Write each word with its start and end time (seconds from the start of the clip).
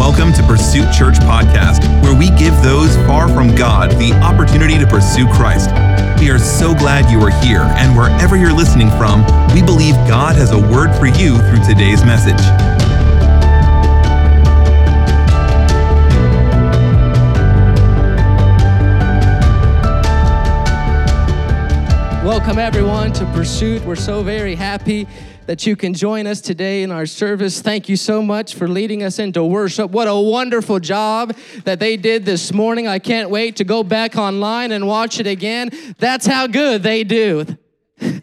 welcome 0.00 0.32
to 0.32 0.42
Pursuit 0.44 0.90
Church 0.94 1.16
Podcast, 1.16 1.82
where 2.02 2.18
we 2.18 2.30
give 2.30 2.54
those 2.62 2.96
far 3.06 3.28
from 3.28 3.54
God 3.54 3.90
the 3.98 4.14
opportunity 4.22 4.78
to 4.78 4.86
pursue 4.86 5.26
Christ. 5.28 5.68
We 6.18 6.30
are 6.30 6.38
so 6.38 6.72
glad 6.72 7.10
you 7.10 7.20
are 7.20 7.42
here, 7.44 7.64
and 7.76 7.94
wherever 7.94 8.34
you're 8.34 8.50
listening 8.50 8.88
from, 8.92 9.20
we 9.52 9.60
believe 9.60 9.92
God 10.08 10.36
has 10.36 10.52
a 10.52 10.58
word 10.58 10.94
for 10.94 11.04
you 11.04 11.36
through 11.36 11.62
today's 11.66 12.02
message. 12.02 12.40
Welcome, 22.24 22.58
everyone, 22.58 23.12
to 23.12 23.26
Pursuit. 23.34 23.84
We're 23.84 23.96
so 23.96 24.22
very 24.22 24.54
happy 24.54 25.06
that 25.50 25.66
you 25.66 25.74
can 25.74 25.92
join 25.92 26.28
us 26.28 26.40
today 26.40 26.84
in 26.84 26.92
our 26.92 27.06
service. 27.06 27.60
Thank 27.60 27.88
you 27.88 27.96
so 27.96 28.22
much 28.22 28.54
for 28.54 28.68
leading 28.68 29.02
us 29.02 29.18
into 29.18 29.42
worship. 29.42 29.90
What 29.90 30.06
a 30.06 30.14
wonderful 30.14 30.78
job 30.78 31.36
that 31.64 31.80
they 31.80 31.96
did 31.96 32.24
this 32.24 32.52
morning. 32.52 32.86
I 32.86 33.00
can't 33.00 33.30
wait 33.30 33.56
to 33.56 33.64
go 33.64 33.82
back 33.82 34.14
online 34.14 34.70
and 34.70 34.86
watch 34.86 35.18
it 35.18 35.26
again. 35.26 35.70
That's 35.98 36.24
how 36.24 36.46
good 36.46 36.84
they 36.84 37.02
do. 37.02 37.46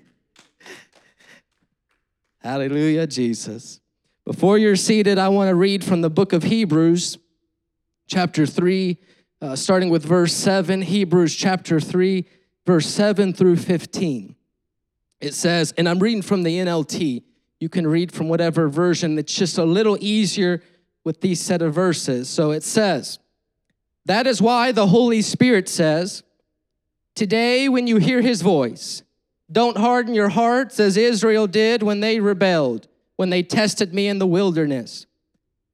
Hallelujah, 2.40 3.05
Jesus. 3.08 3.81
Before 4.23 4.58
you're 4.58 4.78
seated, 4.78 5.17
I 5.17 5.28
want 5.28 5.50
to 5.50 5.55
read 5.55 5.84
from 5.84 6.00
the 6.00 6.09
book 6.09 6.31
of 6.31 6.44
Hebrews, 6.44 7.17
chapter 8.08 8.45
3, 8.45 8.98
uh, 9.41 9.58
starting 9.58 9.89
with 9.89 10.05
verse 10.05 10.31
7. 10.31 10.81
Hebrews 10.81 11.36
chapter 11.36 11.81
3 11.81 12.25
verse 12.66 12.88
7 12.88 13.34
through 13.34 13.58
15. 13.58 14.37
It 15.20 15.34
says, 15.34 15.73
and 15.77 15.89
I'm 15.89 15.99
reading 15.99 16.21
from 16.21 16.44
the 16.44 16.57
NLT. 16.57 17.23
You 17.59 17.70
can 17.70 17.88
read 17.88 18.12
from 18.12 18.30
whatever 18.30 18.70
version. 18.70 19.17
It's 19.17 19.34
just 19.34 19.58
a 19.58 19.63
little 19.63 19.98
easier 19.99 20.62
with 21.03 21.21
these 21.21 21.41
set 21.41 21.62
of 21.62 21.73
verses. 21.73 22.30
So 22.30 22.52
it 22.52 22.63
says, 22.63 23.20
That 24.05 24.27
is 24.27 24.41
why 24.41 24.72
the 24.72 24.88
Holy 24.88 25.22
Spirit 25.22 25.67
says, 25.67 26.23
Today, 27.16 27.67
when 27.67 27.88
you 27.88 27.97
hear 27.97 28.22
his 28.22 28.44
voice, 28.44 29.02
don't 29.52 29.77
harden 29.77 30.14
your 30.14 30.30
hearts 30.30 30.80
as 30.80 30.97
Israel 30.97 31.47
did 31.47 31.81
when 31.81 31.99
they 31.99 32.20
rebelled, 32.20 32.88
when 33.16 33.30
they 33.31 33.42
tested 33.42 33.94
me 33.94 34.08
in 34.08 34.20
the 34.20 34.27
wilderness. 34.27 35.08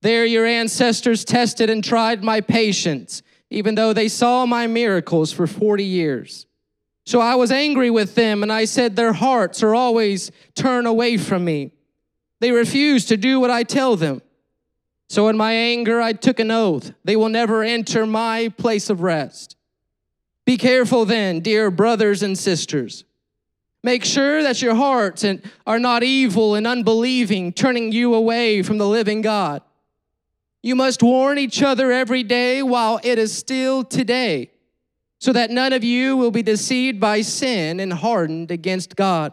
There, 0.01 0.25
your 0.25 0.45
ancestors 0.45 1.25
tested 1.25 1.69
and 1.69 1.83
tried 1.83 2.23
my 2.23 2.39
patience, 2.39 3.23
even 3.49 3.75
though 3.75 3.91
they 3.91 4.07
saw 4.07 4.45
my 4.45 4.67
miracles 4.67 5.31
for 5.31 5.47
40 5.47 5.83
years. 5.83 6.45
So 7.05 7.19
I 7.19 7.35
was 7.35 7.51
angry 7.51 7.89
with 7.89 8.15
them, 8.15 8.43
and 8.43 8.51
I 8.51 8.65
said, 8.65 8.95
Their 8.95 9.13
hearts 9.13 9.61
are 9.61 9.75
always 9.75 10.31
turned 10.55 10.87
away 10.87 11.17
from 11.17 11.43
me. 11.43 11.71
They 12.39 12.51
refuse 12.51 13.05
to 13.05 13.17
do 13.17 13.39
what 13.39 13.51
I 13.51 13.63
tell 13.63 13.95
them. 13.95 14.21
So 15.09 15.27
in 15.27 15.37
my 15.37 15.51
anger, 15.53 16.01
I 16.01 16.13
took 16.13 16.39
an 16.39 16.49
oath 16.49 16.93
they 17.03 17.15
will 17.15 17.29
never 17.29 17.63
enter 17.63 18.05
my 18.05 18.49
place 18.57 18.89
of 18.89 19.01
rest. 19.01 19.57
Be 20.45 20.57
careful 20.57 21.05
then, 21.05 21.39
dear 21.39 21.69
brothers 21.69 22.23
and 22.23 22.37
sisters. 22.37 23.03
Make 23.83 24.05
sure 24.05 24.41
that 24.43 24.61
your 24.61 24.75
hearts 24.75 25.25
are 25.67 25.79
not 25.79 26.03
evil 26.03 26.55
and 26.55 26.65
unbelieving, 26.65 27.51
turning 27.51 27.91
you 27.91 28.13
away 28.13 28.61
from 28.61 28.77
the 28.77 28.87
living 28.87 29.21
God. 29.21 29.61
You 30.61 30.75
must 30.75 31.03
warn 31.03 31.37
each 31.37 31.61
other 31.61 31.91
every 31.91 32.23
day 32.23 32.63
while 32.63 32.99
it 33.03 33.19
is 33.19 33.37
still 33.37 33.83
today 33.83 34.52
so 35.23 35.31
that 35.31 35.49
none 35.49 35.71
of 35.71 35.85
you 35.85 36.17
will 36.17 36.31
be 36.31 36.43
deceived 36.43 36.99
by 36.99 37.21
sin 37.21 37.79
and 37.79 37.93
hardened 37.93 38.51
against 38.51 38.97
God. 38.97 39.31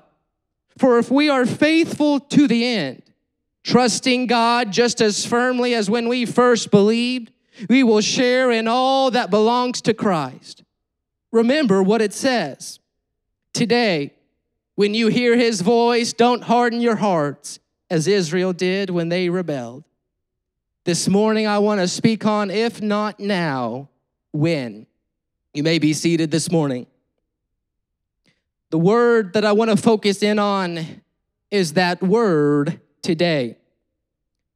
For 0.79 1.01
if 1.01 1.11
we 1.11 1.29
are 1.29 1.45
faithful 1.45 2.21
to 2.21 2.47
the 2.47 2.65
end, 2.65 3.03
trusting 3.65 4.29
God 4.29 4.71
just 4.71 5.01
as 5.01 5.27
firmly 5.27 5.75
as 5.75 5.91
when 5.91 6.07
we 6.07 6.27
first 6.27 6.71
believed, 6.71 7.33
we 7.69 7.83
will 7.83 8.03
share 8.03 8.53
in 8.53 8.69
all 8.69 9.11
that 9.11 9.31
belongs 9.31 9.81
to 9.81 9.93
Christ. 9.93 10.63
Remember 11.33 11.83
what 11.83 12.01
it 12.01 12.13
says. 12.13 12.79
Today, 13.53 14.15
when 14.77 14.95
you 14.95 15.09
hear 15.09 15.37
his 15.37 15.61
voice, 15.61 16.13
don't 16.13 16.45
harden 16.45 16.81
your 16.81 16.97
hearts 16.97 17.59
as 17.91 18.07
Israel 18.07 18.53
did 18.53 18.91
when 18.91 19.09
they 19.09 19.29
rebelled. 19.29 19.83
This 20.85 21.09
morning, 21.09 21.49
I 21.49 21.59
want 21.59 21.81
to 21.81 21.89
speak 21.89 22.25
on 22.27 22.49
if 22.49 22.81
not 22.81 23.19
now, 23.19 23.89
when. 24.31 24.87
You 25.53 25.65
may 25.65 25.79
be 25.81 25.93
seated 25.93 26.31
this 26.31 26.51
morning. 26.51 26.87
The 28.71 28.79
word 28.79 29.33
that 29.33 29.45
I 29.45 29.53
want 29.53 29.71
to 29.71 29.77
focus 29.77 30.23
in 30.23 30.39
on 30.39 31.03
is 31.51 31.73
that 31.73 32.01
word 32.01 32.81
today. 33.03 33.57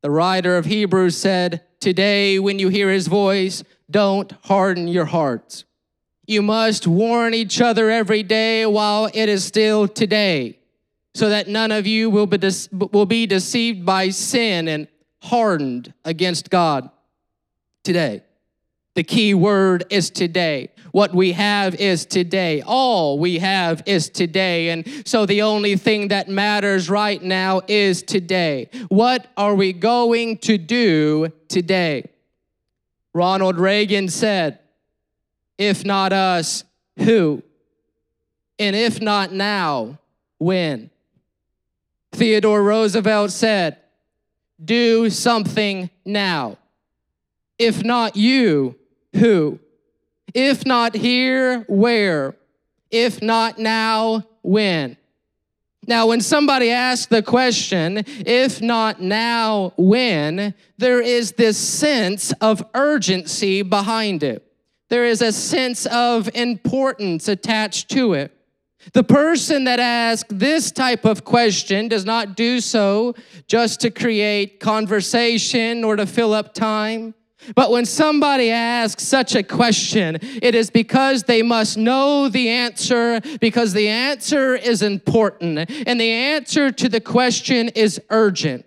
The 0.02 0.10
writer 0.10 0.56
of 0.56 0.66
Hebrews 0.66 1.16
said, 1.16 1.62
Today, 1.80 2.38
when 2.38 2.60
you 2.60 2.68
hear 2.68 2.90
his 2.90 3.08
voice, 3.08 3.64
don't 3.90 4.32
harden 4.44 4.86
your 4.86 5.06
hearts. 5.06 5.64
You 6.26 6.42
must 6.42 6.86
warn 6.86 7.34
each 7.34 7.60
other 7.60 7.90
every 7.90 8.22
day 8.22 8.64
while 8.64 9.10
it 9.12 9.28
is 9.28 9.44
still 9.44 9.88
today, 9.88 10.60
so 11.14 11.28
that 11.28 11.48
none 11.48 11.72
of 11.72 11.86
you 11.86 12.08
will 12.08 12.26
be, 12.26 12.38
de- 12.38 12.68
will 12.72 13.04
be 13.04 13.26
deceived 13.26 13.84
by 13.84 14.10
sin 14.10 14.68
and 14.68 14.86
hardened 15.22 15.92
against 16.04 16.50
God 16.50 16.88
today. 17.82 18.22
The 18.94 19.02
key 19.02 19.34
word 19.34 19.84
is 19.90 20.08
today. 20.08 20.70
What 20.94 21.12
we 21.12 21.32
have 21.32 21.74
is 21.74 22.06
today. 22.06 22.62
All 22.64 23.18
we 23.18 23.40
have 23.40 23.82
is 23.84 24.08
today. 24.08 24.68
And 24.68 24.86
so 25.04 25.26
the 25.26 25.42
only 25.42 25.74
thing 25.74 26.06
that 26.08 26.28
matters 26.28 26.88
right 26.88 27.20
now 27.20 27.62
is 27.66 28.04
today. 28.04 28.68
What 28.90 29.26
are 29.36 29.56
we 29.56 29.72
going 29.72 30.38
to 30.38 30.56
do 30.56 31.32
today? 31.48 32.04
Ronald 33.12 33.58
Reagan 33.58 34.08
said, 34.08 34.60
If 35.58 35.84
not 35.84 36.12
us, 36.12 36.62
who? 36.96 37.42
And 38.60 38.76
if 38.76 39.00
not 39.00 39.32
now, 39.32 39.98
when? 40.38 40.90
Theodore 42.12 42.62
Roosevelt 42.62 43.32
said, 43.32 43.78
Do 44.64 45.10
something 45.10 45.90
now. 46.04 46.56
If 47.58 47.82
not 47.82 48.14
you, 48.14 48.76
who? 49.16 49.58
If 50.34 50.66
not 50.66 50.96
here, 50.96 51.60
where? 51.68 52.34
If 52.90 53.22
not 53.22 53.58
now, 53.58 54.24
when? 54.42 54.96
Now, 55.86 56.08
when 56.08 56.20
somebody 56.20 56.70
asks 56.70 57.06
the 57.06 57.22
question, 57.22 58.02
if 58.06 58.60
not 58.60 59.00
now, 59.00 59.72
when, 59.76 60.54
there 60.78 61.00
is 61.00 61.32
this 61.32 61.56
sense 61.56 62.32
of 62.40 62.64
urgency 62.74 63.62
behind 63.62 64.22
it. 64.22 64.44
There 64.88 65.04
is 65.04 65.22
a 65.22 65.32
sense 65.32 65.86
of 65.86 66.28
importance 66.34 67.28
attached 67.28 67.90
to 67.90 68.14
it. 68.14 68.32
The 68.92 69.04
person 69.04 69.64
that 69.64 69.80
asks 69.80 70.28
this 70.30 70.70
type 70.70 71.04
of 71.04 71.24
question 71.24 71.88
does 71.88 72.04
not 72.04 72.36
do 72.36 72.60
so 72.60 73.14
just 73.46 73.80
to 73.80 73.90
create 73.90 74.60
conversation 74.60 75.84
or 75.84 75.96
to 75.96 76.06
fill 76.06 76.34
up 76.34 76.54
time. 76.54 77.14
But 77.54 77.70
when 77.70 77.84
somebody 77.84 78.50
asks 78.50 79.02
such 79.02 79.34
a 79.34 79.42
question, 79.42 80.18
it 80.42 80.54
is 80.54 80.70
because 80.70 81.24
they 81.24 81.42
must 81.42 81.76
know 81.76 82.28
the 82.28 82.48
answer, 82.48 83.20
because 83.40 83.72
the 83.72 83.88
answer 83.88 84.54
is 84.54 84.82
important, 84.82 85.70
and 85.86 86.00
the 86.00 86.10
answer 86.10 86.70
to 86.70 86.88
the 86.88 87.00
question 87.00 87.68
is 87.70 88.00
urgent. 88.10 88.64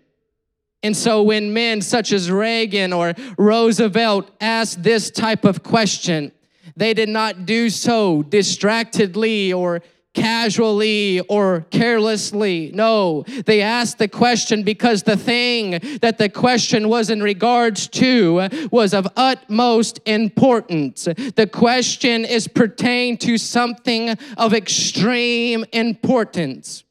And 0.84 0.96
so 0.96 1.24
when 1.24 1.54
men 1.54 1.82
such 1.82 2.12
as 2.12 2.30
Reagan 2.30 2.94
or 2.94 3.14
Roosevelt 3.38 4.30
asked 4.40 4.84
this 4.84 5.10
type 5.10 5.44
of 5.44 5.64
question, 5.64 6.32
they 6.76 6.94
did 6.94 7.10
not 7.10 7.46
do 7.46 7.70
so 7.70 8.24
distractedly 8.24 9.52
or 9.52 9.82
casually 10.18 11.20
or 11.30 11.62
carelessly. 11.70 12.72
No, 12.74 13.24
they 13.46 13.62
asked 13.62 14.00
the 14.00 14.08
question 14.08 14.64
because 14.64 15.04
the 15.04 15.16
thing 15.16 15.80
that 16.02 16.18
the 16.18 16.28
question 16.28 16.90
was 16.90 17.12
in 17.12 17.22
regards 17.22 17.88
to 17.90 18.50
was 18.72 18.96
of 18.96 19.08
utmost 19.16 20.00
importance. 20.08 21.04
The 21.04 21.48
question 21.54 22.26
is 22.26 22.48
pertained 22.48 23.22
to 23.22 23.38
something 23.38 24.18
of 24.38 24.56
extreme 24.56 25.64
importance. 25.72 26.84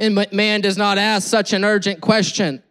And 0.00 0.14
man 0.32 0.60
does 0.60 0.78
not 0.78 0.98
ask 0.98 1.26
such 1.28 1.52
an 1.52 1.64
urgent 1.64 2.00
question 2.00 2.62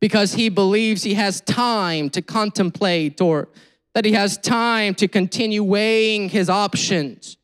because 0.00 0.34
he 0.34 0.48
believes 0.48 1.02
he 1.02 1.14
has 1.14 1.40
time 1.40 2.08
to 2.10 2.22
contemplate 2.22 3.20
or 3.20 3.48
that 3.94 4.04
he 4.04 4.12
has 4.12 4.38
time 4.38 4.94
to 4.94 5.08
continue 5.08 5.64
weighing 5.64 6.28
his 6.28 6.48
options. 6.48 7.36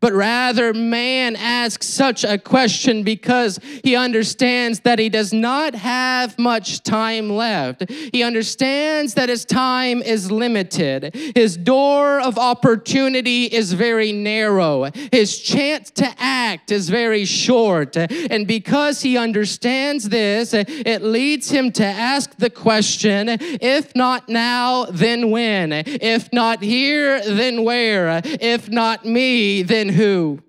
But 0.00 0.12
rather 0.12 0.72
man 0.72 1.36
asks 1.36 1.86
such 1.86 2.24
a 2.24 2.38
question 2.38 3.02
because 3.02 3.58
he 3.84 3.94
understands 3.94 4.80
that 4.80 4.98
he 4.98 5.08
does 5.08 5.32
not 5.32 5.74
have 5.74 6.38
much 6.38 6.82
time 6.82 7.30
left. 7.30 7.90
He 7.90 8.22
understands 8.22 9.14
that 9.14 9.28
his 9.28 9.44
time 9.44 10.02
is 10.02 10.30
limited. 10.30 11.14
His 11.34 11.56
door 11.56 12.20
of 12.20 12.38
opportunity 12.38 13.44
is 13.44 13.72
very 13.74 14.12
narrow. 14.12 14.90
His 15.12 15.38
chance 15.38 15.90
to 15.92 16.08
act 16.18 16.72
is 16.72 16.88
very 16.88 17.24
short. 17.24 17.96
And 17.96 18.46
because 18.46 19.02
he 19.02 19.18
understands 19.18 20.08
this, 20.08 20.54
it 20.54 21.02
leads 21.02 21.50
him 21.50 21.72
to 21.72 21.84
ask 21.84 22.36
the 22.36 22.50
question 22.50 23.28
if 23.28 23.94
not 23.94 24.28
now, 24.28 24.86
then 24.86 25.30
when? 25.30 25.72
If 25.72 26.32
not 26.32 26.62
here, 26.62 27.20
then 27.22 27.64
where? 27.64 28.22
If 28.24 28.70
not 28.70 29.04
me, 29.04 29.62
then 29.62 29.89
who. 29.90 30.42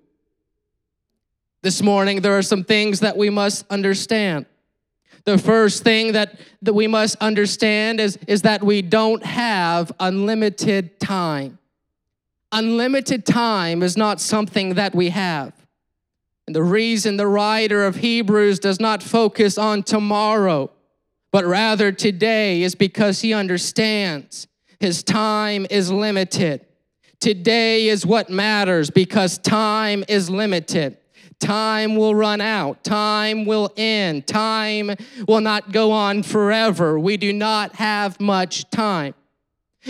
This 1.61 1.81
morning, 1.81 2.21
there 2.21 2.37
are 2.37 2.41
some 2.41 2.63
things 2.63 3.01
that 3.01 3.17
we 3.17 3.29
must 3.29 3.65
understand. 3.69 4.45
The 5.25 5.37
first 5.37 5.83
thing 5.83 6.13
that, 6.13 6.39
that 6.63 6.73
we 6.73 6.87
must 6.87 7.17
understand 7.21 7.99
is, 7.99 8.17
is 8.27 8.41
that 8.41 8.63
we 8.63 8.81
don't 8.81 9.23
have 9.23 9.91
unlimited 9.99 10.99
time. 10.99 11.59
Unlimited 12.51 13.25
time 13.25 13.83
is 13.83 13.95
not 13.95 14.19
something 14.19 14.73
that 14.73 14.95
we 14.95 15.09
have. 15.09 15.53
And 16.47 16.55
the 16.55 16.63
reason 16.63 17.17
the 17.17 17.27
writer 17.27 17.85
of 17.85 17.97
Hebrews 17.97 18.59
does 18.59 18.79
not 18.79 19.03
focus 19.03 19.57
on 19.57 19.83
tomorrow, 19.83 20.71
but 21.31 21.45
rather 21.45 21.91
today, 21.91 22.63
is 22.63 22.73
because 22.73 23.21
he 23.21 23.33
understands 23.33 24.47
his 24.81 25.03
time 25.03 25.67
is 25.69 25.91
limited. 25.91 26.65
Today 27.21 27.87
is 27.87 28.03
what 28.03 28.31
matters 28.31 28.89
because 28.89 29.37
time 29.37 30.03
is 30.07 30.27
limited. 30.27 30.97
Time 31.39 31.95
will 31.95 32.15
run 32.15 32.41
out. 32.41 32.83
Time 32.83 33.45
will 33.45 33.71
end. 33.77 34.25
Time 34.25 34.95
will 35.27 35.39
not 35.39 35.71
go 35.71 35.91
on 35.91 36.23
forever. 36.23 36.99
We 36.99 37.17
do 37.17 37.31
not 37.31 37.75
have 37.75 38.19
much 38.19 38.67
time. 38.71 39.13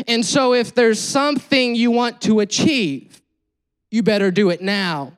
And 0.07 0.25
so, 0.25 0.53
if 0.53 0.75
there's 0.75 0.99
something 0.99 1.73
you 1.73 1.89
want 1.89 2.21
to 2.21 2.41
achieve, 2.41 3.21
you 3.89 4.03
better 4.03 4.29
do 4.29 4.49
it 4.49 4.61
now. 4.61 5.17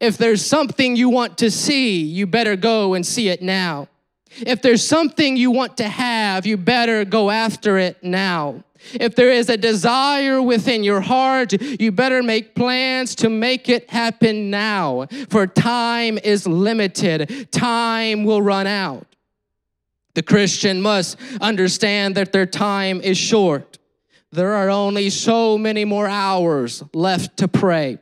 If 0.00 0.16
there's 0.16 0.44
something 0.44 0.96
you 0.96 1.10
want 1.10 1.38
to 1.38 1.50
see, 1.50 2.00
you 2.00 2.26
better 2.26 2.56
go 2.56 2.94
and 2.94 3.04
see 3.06 3.28
it 3.28 3.42
now. 3.42 3.88
If 4.30 4.62
there's 4.62 4.86
something 4.86 5.36
you 5.36 5.50
want 5.50 5.76
to 5.78 5.88
have, 5.88 6.46
you 6.46 6.56
better 6.56 7.04
go 7.04 7.30
after 7.30 7.78
it 7.78 8.02
now. 8.02 8.64
If 8.94 9.16
there 9.16 9.30
is 9.30 9.48
a 9.48 9.56
desire 9.56 10.40
within 10.40 10.84
your 10.84 11.00
heart, 11.00 11.60
you 11.60 11.90
better 11.90 12.22
make 12.22 12.54
plans 12.54 13.14
to 13.16 13.28
make 13.28 13.68
it 13.68 13.90
happen 13.90 14.50
now, 14.50 15.06
for 15.30 15.46
time 15.46 16.18
is 16.18 16.46
limited. 16.46 17.50
Time 17.50 18.24
will 18.24 18.40
run 18.40 18.66
out. 18.66 19.06
The 20.14 20.22
Christian 20.22 20.80
must 20.80 21.16
understand 21.40 22.14
that 22.16 22.32
their 22.32 22.46
time 22.46 23.00
is 23.00 23.18
short. 23.18 23.78
There 24.30 24.54
are 24.54 24.68
only 24.68 25.10
so 25.10 25.56
many 25.56 25.84
more 25.84 26.08
hours 26.08 26.82
left 26.92 27.38
to 27.38 27.48
pray. 27.48 27.98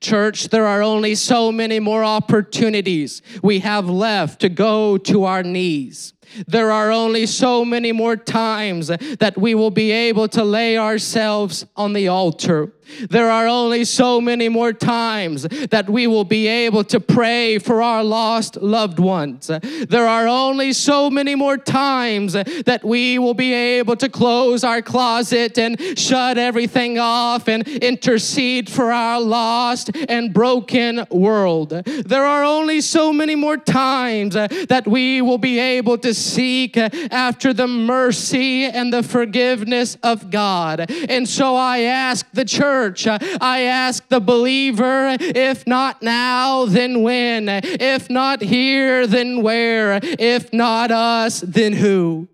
Church, 0.00 0.48
there 0.48 0.66
are 0.66 0.82
only 0.82 1.14
so 1.14 1.50
many 1.52 1.80
more 1.80 2.04
opportunities 2.04 3.22
we 3.42 3.60
have 3.60 3.88
left 3.88 4.40
to 4.40 4.48
go 4.48 4.98
to 4.98 5.24
our 5.24 5.42
knees. 5.42 6.14
There 6.46 6.70
are 6.70 6.90
only 6.90 7.26
so 7.26 7.64
many 7.64 7.92
more 7.92 8.16
times 8.16 8.88
that 8.88 9.34
we 9.36 9.54
will 9.54 9.70
be 9.70 9.90
able 9.90 10.28
to 10.28 10.44
lay 10.44 10.76
ourselves 10.76 11.66
on 11.76 11.92
the 11.92 12.08
altar. 12.08 12.72
There 13.10 13.30
are 13.30 13.46
only 13.46 13.84
so 13.84 14.20
many 14.20 14.48
more 14.48 14.72
times 14.72 15.42
that 15.42 15.90
we 15.90 16.06
will 16.06 16.24
be 16.24 16.46
able 16.46 16.84
to 16.84 17.00
pray 17.00 17.58
for 17.58 17.82
our 17.82 18.02
lost 18.02 18.56
loved 18.56 18.98
ones. 18.98 19.48
There 19.48 20.06
are 20.06 20.26
only 20.26 20.72
so 20.72 21.10
many 21.10 21.34
more 21.34 21.58
times 21.58 22.32
that 22.32 22.80
we 22.84 23.18
will 23.18 23.34
be 23.34 23.52
able 23.52 23.96
to 23.96 24.08
close 24.08 24.64
our 24.64 24.82
closet 24.82 25.58
and 25.58 25.78
shut 25.98 26.38
everything 26.38 26.98
off 26.98 27.48
and 27.48 27.66
intercede 27.68 28.70
for 28.70 28.90
our 28.90 29.20
lost 29.20 29.90
and 30.08 30.32
broken 30.32 31.04
world. 31.10 31.70
There 31.70 32.24
are 32.24 32.44
only 32.44 32.80
so 32.80 33.12
many 33.12 33.34
more 33.34 33.58
times 33.58 34.34
that 34.34 34.84
we 34.86 35.20
will 35.20 35.38
be 35.38 35.58
able 35.58 35.98
to 35.98 36.14
seek 36.18 36.76
after 36.76 37.52
the 37.52 37.66
mercy 37.66 38.64
and 38.64 38.92
the 38.92 39.02
forgiveness 39.02 39.96
of 40.02 40.30
God. 40.30 40.90
And 41.08 41.28
so 41.28 41.56
I 41.56 41.80
ask 41.80 42.26
the 42.32 42.44
church, 42.44 43.06
I 43.06 43.62
ask 43.62 44.06
the 44.08 44.20
believer, 44.20 45.16
if 45.20 45.66
not 45.66 46.02
now, 46.02 46.66
then 46.66 47.02
when? 47.02 47.48
If 47.48 48.10
not 48.10 48.42
here, 48.42 49.06
then 49.06 49.42
where? 49.42 50.00
If 50.02 50.52
not 50.52 50.90
us, 50.90 51.40
then 51.40 51.72
who? 51.72 52.28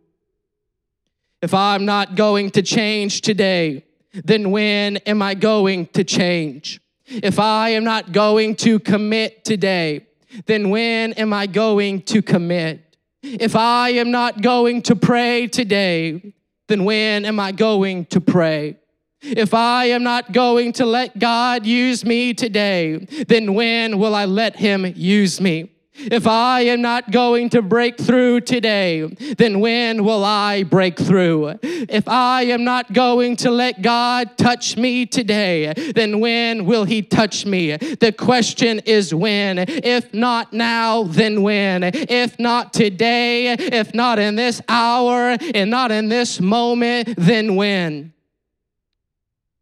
If 1.42 1.52
I'm 1.52 1.84
not 1.84 2.14
going 2.14 2.50
to 2.52 2.62
change 2.62 3.20
today, 3.20 3.84
then 4.12 4.50
when 4.50 4.96
am 4.98 5.20
I 5.20 5.34
going 5.34 5.86
to 5.88 6.04
change? 6.04 6.80
If 7.06 7.38
I 7.38 7.70
am 7.70 7.84
not 7.84 8.12
going 8.12 8.56
to 8.56 8.78
commit 8.78 9.44
today, 9.44 10.06
then 10.46 10.70
when 10.70 11.12
am 11.12 11.32
I 11.32 11.46
going 11.46 12.02
to 12.02 12.22
commit? 12.22 12.93
If 13.26 13.56
I 13.56 13.90
am 13.90 14.10
not 14.10 14.42
going 14.42 14.82
to 14.82 14.94
pray 14.94 15.46
today, 15.46 16.34
then 16.68 16.84
when 16.84 17.24
am 17.24 17.40
I 17.40 17.52
going 17.52 18.04
to 18.06 18.20
pray? 18.20 18.76
If 19.22 19.54
I 19.54 19.86
am 19.86 20.02
not 20.02 20.32
going 20.32 20.74
to 20.74 20.84
let 20.84 21.18
God 21.18 21.64
use 21.64 22.04
me 22.04 22.34
today, 22.34 23.06
then 23.26 23.54
when 23.54 23.98
will 23.98 24.14
I 24.14 24.26
let 24.26 24.56
Him 24.56 24.92
use 24.94 25.40
me? 25.40 25.73
If 25.96 26.26
I 26.26 26.62
am 26.62 26.82
not 26.82 27.12
going 27.12 27.50
to 27.50 27.62
break 27.62 27.98
through 27.98 28.40
today, 28.40 29.02
then 29.38 29.60
when 29.60 30.04
will 30.04 30.24
I 30.24 30.64
break 30.64 30.98
through? 30.98 31.54
If 31.62 32.08
I 32.08 32.42
am 32.42 32.64
not 32.64 32.92
going 32.92 33.36
to 33.36 33.50
let 33.50 33.80
God 33.80 34.36
touch 34.36 34.76
me 34.76 35.06
today, 35.06 35.72
then 35.94 36.18
when 36.18 36.64
will 36.64 36.84
He 36.84 37.00
touch 37.00 37.46
me? 37.46 37.76
The 37.76 38.12
question 38.12 38.80
is 38.80 39.14
when. 39.14 39.58
If 39.58 40.12
not 40.12 40.52
now, 40.52 41.04
then 41.04 41.42
when? 41.42 41.84
If 41.84 42.40
not 42.40 42.72
today, 42.72 43.52
if 43.52 43.94
not 43.94 44.18
in 44.18 44.34
this 44.34 44.60
hour, 44.68 45.36
and 45.54 45.70
not 45.70 45.92
in 45.92 46.08
this 46.08 46.40
moment, 46.40 47.14
then 47.16 47.54
when? 47.54 48.12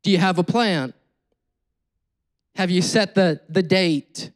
Do 0.03 0.11
you 0.11 0.19
have 0.19 0.39
a 0.39 0.45
plan? 0.45 0.95
Have 2.57 2.71
you 2.71 2.81
set 2.81 3.15
the, 3.15 3.41
the 3.49 3.63
date? 3.63 4.31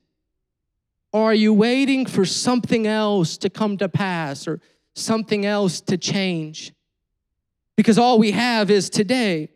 Or 1.17 1.31
are 1.31 1.35
you 1.35 1.55
waiting 1.55 2.05
for 2.05 2.27
something 2.27 2.87
else 2.87 3.39
to 3.39 3.49
come 3.49 3.79
to 3.79 3.89
pass 3.89 4.47
or 4.47 4.61
something 4.95 5.47
else 5.47 5.81
to 5.81 5.97
change? 5.97 6.75
Because 7.75 7.97
all 7.97 8.19
we 8.19 8.33
have 8.33 8.71
is 8.71 8.91
today. 8.91 9.49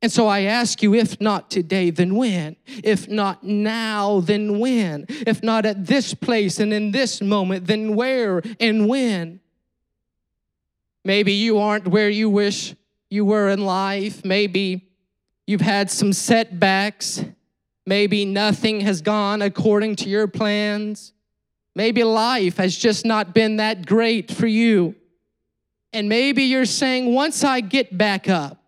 And 0.00 0.12
so 0.12 0.28
I 0.28 0.42
ask 0.42 0.84
you, 0.84 0.94
if 0.94 1.20
not 1.20 1.50
today, 1.50 1.90
then 1.90 2.14
when? 2.14 2.54
If 2.84 3.08
not 3.08 3.42
now, 3.42 4.20
then 4.20 4.60
when? 4.60 5.06
If 5.08 5.42
not 5.42 5.66
at 5.66 5.86
this 5.86 6.14
place 6.14 6.60
and 6.60 6.72
in 6.72 6.92
this 6.92 7.20
moment, 7.20 7.66
then 7.66 7.96
where 7.96 8.40
and 8.60 8.88
when? 8.88 9.40
Maybe 11.04 11.32
you 11.32 11.58
aren't 11.58 11.88
where 11.88 12.10
you 12.10 12.30
wish 12.30 12.76
you 13.10 13.24
were 13.24 13.48
in 13.48 13.64
life. 13.64 14.24
Maybe 14.24 14.88
you've 15.48 15.62
had 15.62 15.90
some 15.90 16.12
setbacks. 16.12 17.24
Maybe 17.86 18.24
nothing 18.24 18.80
has 18.80 19.00
gone 19.00 19.42
according 19.42 19.96
to 19.96 20.08
your 20.08 20.26
plans. 20.26 21.12
Maybe 21.74 22.02
life 22.02 22.56
has 22.56 22.76
just 22.76 23.04
not 23.04 23.32
been 23.34 23.56
that 23.56 23.86
great 23.86 24.32
for 24.32 24.46
you. 24.46 24.94
And 25.92 26.08
maybe 26.08 26.44
you're 26.44 26.64
saying, 26.64 27.14
once 27.14 27.44
I 27.44 27.60
get 27.60 27.96
back 27.96 28.28
up, 28.28 28.62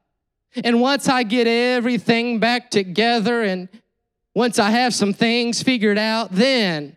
and 0.64 0.80
once 0.80 1.08
I 1.08 1.25
get 1.25 1.46
everything 1.46 2.38
back 2.38 2.70
together, 2.70 3.42
and 3.42 3.68
once 4.34 4.58
I 4.58 4.70
have 4.70 4.94
some 4.94 5.12
things 5.12 5.62
figured 5.62 5.98
out, 5.98 6.32
then 6.32 6.96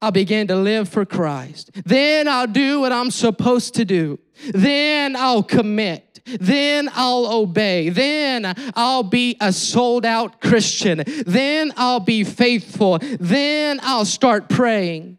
I'll 0.00 0.10
begin 0.10 0.46
to 0.48 0.56
live 0.56 0.88
for 0.88 1.04
Christ. 1.04 1.70
Then 1.84 2.28
I'll 2.28 2.46
do 2.46 2.80
what 2.80 2.92
I'm 2.92 3.10
supposed 3.10 3.74
to 3.74 3.84
do. 3.84 4.18
Then 4.52 5.16
I'll 5.16 5.42
commit 5.42 6.07
then 6.40 6.88
I'll 6.92 7.26
obey. 7.32 7.88
Then 7.88 8.54
I'll 8.74 9.02
be 9.02 9.36
a 9.40 9.52
sold 9.52 10.04
out 10.04 10.40
Christian. 10.40 11.02
Then 11.26 11.72
I'll 11.76 12.00
be 12.00 12.24
faithful. 12.24 12.98
Then 13.00 13.80
I'll 13.82 14.04
start 14.04 14.48
praying. 14.48 15.18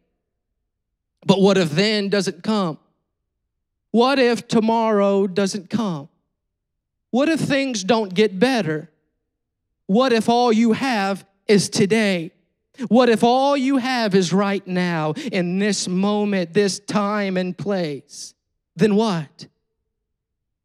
But 1.25 1.41
what 1.41 1.57
if 1.57 1.71
then 1.71 2.09
doesn't 2.09 2.43
come? 2.43 2.77
What 3.91 4.19
if 4.19 4.47
tomorrow 4.47 5.27
doesn't 5.27 5.69
come? 5.69 6.09
What 7.11 7.29
if 7.29 7.39
things 7.39 7.83
don't 7.83 8.13
get 8.13 8.39
better? 8.39 8.89
What 9.87 10.13
if 10.13 10.29
all 10.29 10.53
you 10.53 10.73
have 10.73 11.25
is 11.47 11.69
today? 11.69 12.31
What 12.87 13.09
if 13.09 13.23
all 13.23 13.57
you 13.57 13.77
have 13.77 14.15
is 14.15 14.31
right 14.31 14.65
now, 14.65 15.13
in 15.31 15.59
this 15.59 15.87
moment, 15.87 16.53
this 16.53 16.79
time 16.79 17.35
and 17.35 17.57
place? 17.57 18.33
Then 18.75 18.95
what? 18.95 19.47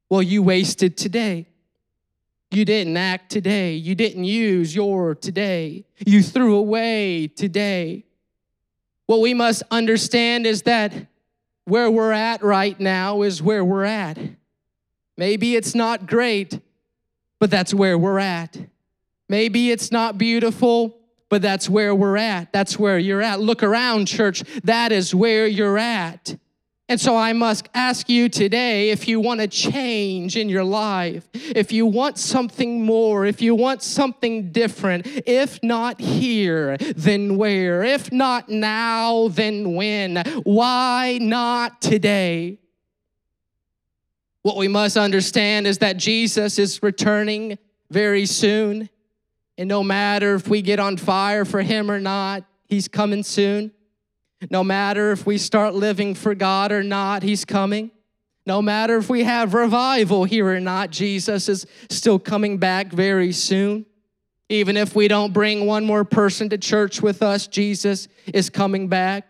Well, 0.09 0.23
you 0.23 0.43
wasted 0.43 0.97
today. 0.97 1.47
You 2.51 2.65
didn't 2.65 2.97
act 2.97 3.31
today. 3.31 3.75
You 3.75 3.95
didn't 3.95 4.25
use 4.25 4.75
your 4.75 5.15
today. 5.15 5.87
You 6.07 6.23
threw 6.23 6.57
away 6.57 7.27
today. 7.27 8.05
What 9.07 9.21
we 9.21 9.35
must 9.35 9.63
understand 9.71 10.47
is 10.47 10.63
that 10.63 10.93
where 11.65 11.91
we're 11.91 12.13
at 12.13 12.43
right 12.43 12.79
now 12.79 13.23
is 13.23 13.43
where 13.43 13.65
we're 13.65 13.85
at. 13.85 14.19
Maybe 15.17 15.57
it's 15.57 15.75
not 15.75 16.07
great, 16.07 16.61
but 17.39 17.51
that's 17.51 17.75
where 17.75 17.99
we're 17.99 18.19
at. 18.19 18.57
Maybe 19.29 19.71
it's 19.71 19.91
not 19.91 20.19
beautiful, 20.19 20.99
but 21.29 21.43
that's 21.43 21.69
where 21.69 21.95
we're 21.95 22.17
at. 22.17 22.53
That's 22.53 22.79
where 22.79 22.99
you're 22.99 23.23
at. 23.23 23.41
Look 23.41 23.63
around, 23.63 24.07
church. 24.07 24.43
That 24.63 24.93
is 24.93 25.15
where 25.15 25.47
you're 25.47 25.79
at. 25.79 26.37
And 26.87 27.01
so 27.01 27.17
I 27.17 27.33
must 27.33 27.69
ask 27.73 28.11
you 28.11 28.29
today 28.29 28.91
if 28.91 29.09
you 29.09 29.19
want 29.19 29.41
to 29.41 29.49
change 29.49 30.37
in 30.37 30.51
your 30.51 30.65
life, 30.65 31.27
if 31.33 31.73
you 31.73 31.87
want 31.87 32.19
something 32.19 32.85
more, 32.85 33.25
if 33.25 33.41
you 33.41 33.55
want 33.55 33.83
something 33.83 34.53
different, 34.53 35.07
if 35.27 35.63
not 35.63 35.99
here, 35.99 36.77
then 36.95 37.39
where? 37.39 37.83
If 37.83 38.13
not 38.13 38.51
now, 38.51 39.29
then 39.29 39.75
when? 39.75 40.17
Why 40.43 41.19
not 41.23 41.81
today? 41.81 42.59
What 44.43 44.59
we 44.59 44.69
must 44.69 44.99
understand 44.99 45.67
is 45.67 45.79
that 45.79 45.97
Jesus 45.97 46.59
is 46.59 46.83
returning 46.83 47.57
very 47.91 48.27
soon. 48.27 48.91
And 49.57 49.71
no 49.71 49.83
matter 49.83 50.35
if 50.35 50.49
we 50.49 50.61
get 50.61 50.81
on 50.81 50.99
fire 50.99 51.47
for 51.47 51.63
him 51.63 51.91
or 51.91 51.99
not, 51.99 52.45
he's 52.67 52.89
coming 52.89 53.23
soon. 53.23 53.73
No 54.51 54.65
matter 54.65 55.13
if 55.13 55.27
we 55.27 55.39
start 55.39 55.75
living 55.75 56.15
for 56.15 56.35
God 56.35 56.73
or 56.73 56.83
not, 56.83 57.23
He's 57.23 57.45
coming. 57.45 57.91
No 58.47 58.61
matter 58.61 58.97
if 58.99 59.09
we 59.09 59.25
have 59.25 59.55
revival 59.55 60.25
here 60.25 60.49
or 60.49 60.61
not, 60.61 60.91
Jesus 60.91 61.49
is 61.49 61.67
still 61.89 62.19
coming 62.19 62.59
back 62.59 62.93
very 62.93 63.33
soon. 63.33 63.87
Even 64.51 64.77
if 64.77 64.95
we 64.95 65.09
don't 65.09 65.33
bring 65.33 65.67
one 65.67 65.87
more 65.87 66.05
person 66.05 66.51
to 66.51 66.59
church 66.59 67.01
with 67.01 67.23
us, 67.23 67.47
Jesus 67.47 68.09
is 68.27 68.51
coming 68.51 68.89
back. 68.89 69.27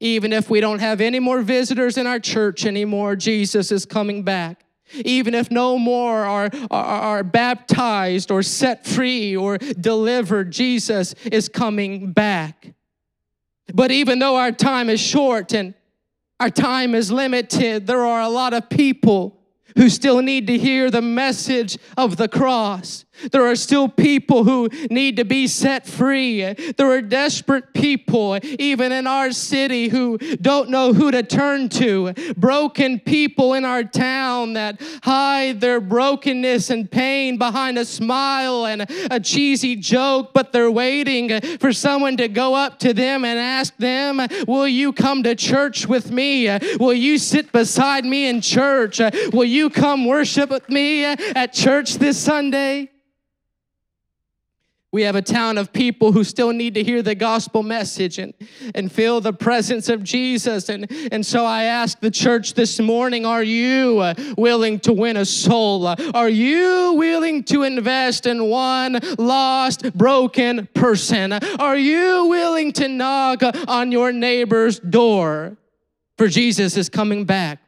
Even 0.00 0.32
if 0.32 0.48
we 0.48 0.60
don't 0.60 0.78
have 0.78 1.00
any 1.00 1.18
more 1.18 1.42
visitors 1.42 1.98
in 1.98 2.06
our 2.06 2.18
church 2.18 2.64
anymore, 2.64 3.16
Jesus 3.16 3.70
is 3.70 3.84
coming 3.84 4.22
back. 4.22 4.64
Even 5.04 5.34
if 5.34 5.50
no 5.50 5.78
more 5.78 6.24
are, 6.24 6.50
are, 6.70 6.84
are 6.84 7.22
baptized 7.22 8.30
or 8.30 8.42
set 8.42 8.86
free 8.86 9.36
or 9.36 9.58
delivered, 9.58 10.50
Jesus 10.50 11.14
is 11.24 11.48
coming 11.48 12.12
back. 12.12 12.74
But 13.72 13.90
even 13.90 14.18
though 14.18 14.36
our 14.36 14.52
time 14.52 14.90
is 14.90 15.00
short 15.00 15.54
and 15.54 15.74
our 16.40 16.50
time 16.50 16.94
is 16.94 17.10
limited, 17.10 17.86
there 17.86 18.04
are 18.04 18.20
a 18.20 18.28
lot 18.28 18.52
of 18.52 18.68
people 18.68 19.40
who 19.76 19.88
still 19.88 20.20
need 20.20 20.46
to 20.48 20.58
hear 20.58 20.90
the 20.90 21.02
message 21.02 21.78
of 21.96 22.16
the 22.16 22.28
cross. 22.28 23.03
There 23.30 23.46
are 23.46 23.56
still 23.56 23.88
people 23.88 24.44
who 24.44 24.68
need 24.90 25.16
to 25.16 25.24
be 25.24 25.46
set 25.46 25.86
free. 25.86 26.42
There 26.42 26.90
are 26.90 27.02
desperate 27.02 27.72
people, 27.72 28.38
even 28.58 28.92
in 28.92 29.06
our 29.06 29.32
city, 29.32 29.88
who 29.88 30.18
don't 30.18 30.70
know 30.70 30.92
who 30.92 31.10
to 31.10 31.22
turn 31.22 31.68
to. 31.70 32.12
Broken 32.36 33.00
people 33.00 33.54
in 33.54 33.64
our 33.64 33.84
town 33.84 34.54
that 34.54 34.80
hide 35.02 35.60
their 35.60 35.80
brokenness 35.80 36.70
and 36.70 36.90
pain 36.90 37.38
behind 37.38 37.78
a 37.78 37.84
smile 37.84 38.66
and 38.66 38.86
a 39.10 39.20
cheesy 39.20 39.76
joke, 39.76 40.32
but 40.32 40.52
they're 40.52 40.70
waiting 40.70 41.40
for 41.58 41.72
someone 41.72 42.16
to 42.16 42.28
go 42.28 42.54
up 42.54 42.78
to 42.80 42.92
them 42.92 43.24
and 43.24 43.38
ask 43.38 43.76
them, 43.76 44.20
Will 44.46 44.68
you 44.68 44.92
come 44.92 45.22
to 45.22 45.34
church 45.34 45.86
with 45.86 46.10
me? 46.10 46.48
Will 46.78 46.94
you 46.94 47.18
sit 47.18 47.52
beside 47.52 48.04
me 48.04 48.28
in 48.28 48.40
church? 48.40 49.00
Will 49.32 49.44
you 49.44 49.70
come 49.70 50.04
worship 50.04 50.50
with 50.50 50.68
me 50.68 51.04
at 51.04 51.52
church 51.52 51.94
this 51.94 52.18
Sunday? 52.18 52.90
We 54.94 55.02
have 55.02 55.16
a 55.16 55.22
town 55.22 55.58
of 55.58 55.72
people 55.72 56.12
who 56.12 56.22
still 56.22 56.52
need 56.52 56.74
to 56.74 56.84
hear 56.84 57.02
the 57.02 57.16
gospel 57.16 57.64
message 57.64 58.20
and, 58.20 58.32
and 58.76 58.92
feel 58.92 59.20
the 59.20 59.32
presence 59.32 59.88
of 59.88 60.04
Jesus. 60.04 60.68
And, 60.68 60.86
and 61.10 61.26
so 61.26 61.44
I 61.44 61.64
ask 61.64 61.98
the 61.98 62.12
church 62.12 62.54
this 62.54 62.78
morning 62.78 63.26
are 63.26 63.42
you 63.42 63.98
uh, 63.98 64.14
willing 64.38 64.78
to 64.78 64.92
win 64.92 65.16
a 65.16 65.24
soul? 65.24 65.88
Uh, 65.88 65.96
are 66.14 66.28
you 66.28 66.92
willing 66.92 67.42
to 67.42 67.64
invest 67.64 68.26
in 68.26 68.48
one 68.48 69.00
lost, 69.18 69.92
broken 69.98 70.68
person? 70.74 71.32
Are 71.32 71.76
you 71.76 72.26
willing 72.26 72.72
to 72.74 72.86
knock 72.86 73.42
on 73.66 73.90
your 73.90 74.12
neighbor's 74.12 74.78
door? 74.78 75.56
For 76.18 76.28
Jesus 76.28 76.76
is 76.76 76.88
coming 76.88 77.24
back. 77.24 77.63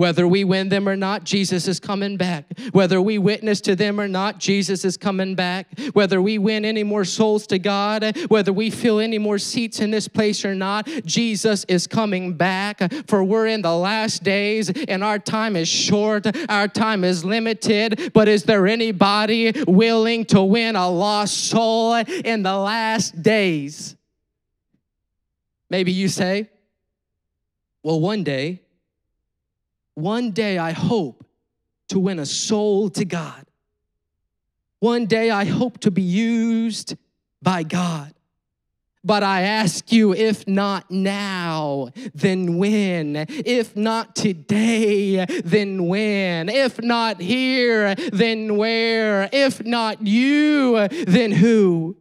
Whether 0.00 0.26
we 0.26 0.44
win 0.44 0.70
them 0.70 0.88
or 0.88 0.96
not, 0.96 1.24
Jesus 1.24 1.68
is 1.68 1.78
coming 1.78 2.16
back. 2.16 2.46
Whether 2.72 3.02
we 3.02 3.18
witness 3.18 3.60
to 3.60 3.76
them 3.76 4.00
or 4.00 4.08
not, 4.08 4.38
Jesus 4.38 4.82
is 4.82 4.96
coming 4.96 5.34
back. 5.34 5.78
Whether 5.92 6.22
we 6.22 6.38
win 6.38 6.64
any 6.64 6.82
more 6.82 7.04
souls 7.04 7.46
to 7.48 7.58
God, 7.58 8.16
whether 8.28 8.50
we 8.50 8.70
fill 8.70 8.98
any 8.98 9.18
more 9.18 9.36
seats 9.36 9.78
in 9.78 9.90
this 9.90 10.08
place 10.08 10.42
or 10.42 10.54
not, 10.54 10.88
Jesus 11.04 11.64
is 11.64 11.86
coming 11.86 12.32
back. 12.32 12.80
For 13.08 13.22
we're 13.22 13.48
in 13.48 13.60
the 13.60 13.76
last 13.76 14.22
days 14.22 14.70
and 14.70 15.04
our 15.04 15.18
time 15.18 15.54
is 15.54 15.68
short, 15.68 16.26
our 16.48 16.66
time 16.66 17.04
is 17.04 17.22
limited. 17.22 18.10
But 18.14 18.26
is 18.26 18.44
there 18.44 18.66
anybody 18.66 19.52
willing 19.66 20.24
to 20.26 20.42
win 20.42 20.76
a 20.76 20.88
lost 20.88 21.50
soul 21.50 21.96
in 21.96 22.42
the 22.42 22.56
last 22.56 23.22
days? 23.22 23.96
Maybe 25.68 25.92
you 25.92 26.08
say, 26.08 26.48
well, 27.82 28.00
one 28.00 28.24
day, 28.24 28.62
one 30.00 30.30
day 30.30 30.58
I 30.58 30.72
hope 30.72 31.24
to 31.88 31.98
win 31.98 32.18
a 32.18 32.26
soul 32.26 32.90
to 32.90 33.04
God. 33.04 33.46
One 34.78 35.06
day 35.06 35.30
I 35.30 35.44
hope 35.44 35.80
to 35.80 35.90
be 35.90 36.02
used 36.02 36.96
by 37.42 37.62
God. 37.62 38.14
But 39.02 39.22
I 39.22 39.42
ask 39.42 39.92
you, 39.92 40.12
if 40.12 40.46
not 40.46 40.90
now, 40.90 41.88
then 42.14 42.58
when? 42.58 43.16
If 43.28 43.74
not 43.74 44.14
today, 44.14 45.24
then 45.42 45.86
when? 45.86 46.50
If 46.50 46.82
not 46.82 47.20
here, 47.20 47.94
then 47.94 48.56
where? 48.58 49.28
If 49.32 49.64
not 49.64 50.06
you, 50.06 50.86
then 50.88 51.32
who? 51.32 51.96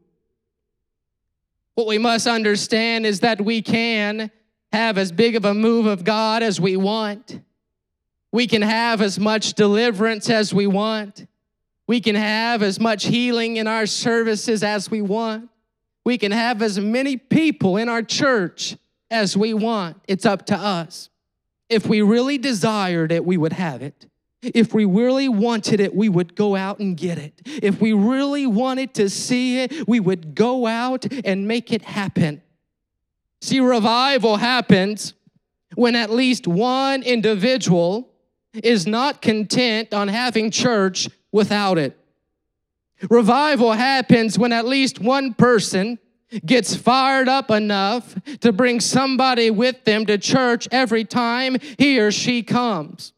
What 1.75 1.87
we 1.87 1.97
must 1.97 2.27
understand 2.27 3.05
is 3.05 3.21
that 3.21 3.39
we 3.39 3.61
can 3.61 4.29
have 4.73 4.97
as 4.97 5.13
big 5.13 5.37
of 5.37 5.45
a 5.45 5.53
move 5.53 5.85
of 5.85 6.03
God 6.03 6.43
as 6.43 6.59
we 6.59 6.75
want. 6.75 7.39
We 8.31 8.48
can 8.48 8.62
have 8.62 9.01
as 9.01 9.19
much 9.19 9.53
deliverance 9.53 10.29
as 10.29 10.53
we 10.53 10.67
want. 10.67 11.27
We 11.88 12.00
can 12.00 12.15
have 12.15 12.62
as 12.62 12.79
much 12.79 13.05
healing 13.05 13.57
in 13.57 13.67
our 13.67 13.88
services 13.88 14.63
as 14.63 14.91
we 14.91 15.01
want. 15.01 15.50
We 16.05 16.17
can 16.17 16.31
have 16.31 16.62
as 16.62 16.79
many 16.79 17.17
people 17.17 17.77
in 17.77 17.89
our 17.89 18.03
church 18.03 18.77
as 19.09 19.36
we 19.36 19.53
want. 19.53 19.98
It's 20.07 20.25
up 20.25 20.45
to 20.48 20.55
us. 20.55 21.09
If 21.67 21.88
we 21.88 22.01
really 22.01 22.38
desired 22.38 23.12
it, 23.12 23.25
we 23.25 23.38
would 23.38 23.53
have 23.53 23.81
it. 23.81 24.05
If 24.41 24.74
we 24.74 24.86
really 24.86 25.27
wanted 25.27 25.79
it, 25.79 25.93
we 25.93 26.07
would 26.07 26.36
go 26.36 26.55
out 26.55 26.79
and 26.79 26.95
get 26.95 27.17
it. 27.17 27.41
If 27.45 27.81
we 27.81 27.93
really 27.93 28.48
wanted 28.48 28.93
to 28.95 29.09
see 29.09 29.59
it, 29.59 29.88
we 29.88 30.00
would 30.00 30.33
go 30.33 30.65
out 30.65 31.05
and 31.25 31.48
make 31.48 31.74
it 31.74 31.81
happen. 31.81 32.41
See, 33.41 33.59
revival 33.59 34.38
happens 34.38 35.13
when 35.75 35.95
at 35.95 36.09
least 36.09 36.48
one 36.48 37.03
individual 37.03 38.08
is 38.53 38.87
not 38.87 39.21
content 39.21 39.93
on 39.93 40.07
having 40.07 40.51
church 40.51 41.09
without 41.31 41.77
it. 41.77 41.97
Revival 43.09 43.73
happens 43.73 44.37
when 44.37 44.51
at 44.51 44.65
least 44.65 44.99
one 44.99 45.33
person 45.33 45.99
gets 46.45 46.75
fired 46.75 47.27
up 47.27 47.49
enough 47.49 48.15
to 48.41 48.51
bring 48.51 48.79
somebody 48.79 49.49
with 49.49 49.83
them 49.85 50.05
to 50.05 50.17
church 50.17 50.67
every 50.71 51.05
time 51.05 51.57
he 51.77 51.99
or 51.99 52.11
she 52.11 52.43
comes. 52.43 53.13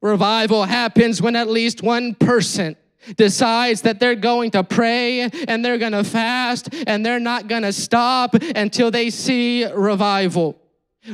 Revival 0.00 0.64
happens 0.64 1.22
when 1.22 1.36
at 1.36 1.48
least 1.48 1.82
one 1.82 2.14
person 2.14 2.76
decides 3.16 3.82
that 3.82 4.00
they're 4.00 4.14
going 4.14 4.50
to 4.52 4.64
pray 4.64 5.22
and 5.48 5.64
they're 5.64 5.78
going 5.78 5.92
to 5.92 6.04
fast 6.04 6.68
and 6.86 7.04
they're 7.04 7.20
not 7.20 7.48
going 7.48 7.62
to 7.62 7.72
stop 7.72 8.34
until 8.34 8.90
they 8.90 9.10
see 9.10 9.64
revival. 9.66 10.56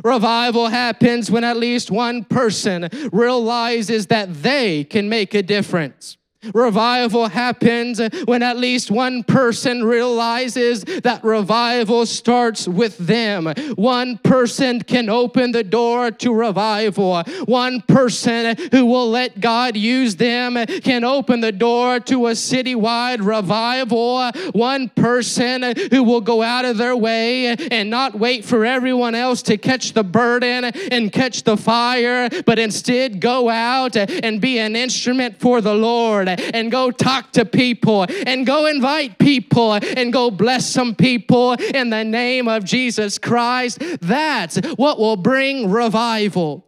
Revival 0.04 0.68
happens 0.68 1.30
when 1.30 1.44
at 1.44 1.56
least 1.56 1.90
one 1.90 2.24
person 2.24 2.88
realizes 3.12 4.06
that 4.08 4.42
they 4.42 4.84
can 4.84 5.08
make 5.08 5.34
a 5.34 5.42
difference. 5.42 6.16
Revival 6.54 7.28
happens 7.28 8.00
when 8.26 8.44
at 8.44 8.56
least 8.56 8.92
one 8.92 9.24
person 9.24 9.82
realizes 9.82 10.84
that 10.84 11.24
revival 11.24 12.06
starts 12.06 12.68
with 12.68 12.96
them. 12.98 13.52
One 13.74 14.18
person 14.18 14.80
can 14.80 15.08
open 15.08 15.50
the 15.50 15.64
door 15.64 16.12
to 16.12 16.32
revival. 16.32 17.24
One 17.46 17.80
person 17.82 18.56
who 18.70 18.86
will 18.86 19.10
let 19.10 19.40
God 19.40 19.76
use 19.76 20.14
them 20.14 20.64
can 20.82 21.02
open 21.02 21.40
the 21.40 21.50
door 21.50 21.98
to 22.00 22.28
a 22.28 22.32
citywide 22.32 23.24
revival. 23.24 24.30
One 24.52 24.90
person 24.90 25.74
who 25.90 26.04
will 26.04 26.20
go 26.20 26.42
out 26.42 26.64
of 26.64 26.76
their 26.76 26.96
way 26.96 27.48
and 27.48 27.90
not 27.90 28.16
wait 28.16 28.44
for 28.44 28.64
everyone 28.64 29.16
else 29.16 29.42
to 29.42 29.58
catch 29.58 29.92
the 29.92 30.04
burden 30.04 30.66
and 30.66 31.12
catch 31.12 31.42
the 31.42 31.56
fire, 31.56 32.28
but 32.46 32.60
instead 32.60 33.20
go 33.20 33.48
out 33.48 33.96
and 33.96 34.40
be 34.40 34.60
an 34.60 34.76
instrument 34.76 35.40
for 35.40 35.60
the 35.60 35.74
Lord 35.74 36.27
forward 36.36 36.54
and 36.54 36.70
go 36.70 36.90
talk 36.90 37.32
to 37.32 37.44
people 37.44 38.06
and 38.26 38.46
go 38.46 38.66
invite 38.66 39.18
people 39.18 39.74
and 39.74 40.12
go 40.12 40.30
bless 40.30 40.68
some 40.68 40.94
people 40.94 41.52
in 41.52 41.90
the 41.90 42.04
name 42.04 42.48
of 42.48 42.64
Jesus 42.64 43.18
Christ. 43.18 43.78
That's 44.00 44.56
what 44.76 44.98
will 44.98 45.16
bring 45.16 45.70
revival. 45.70 46.66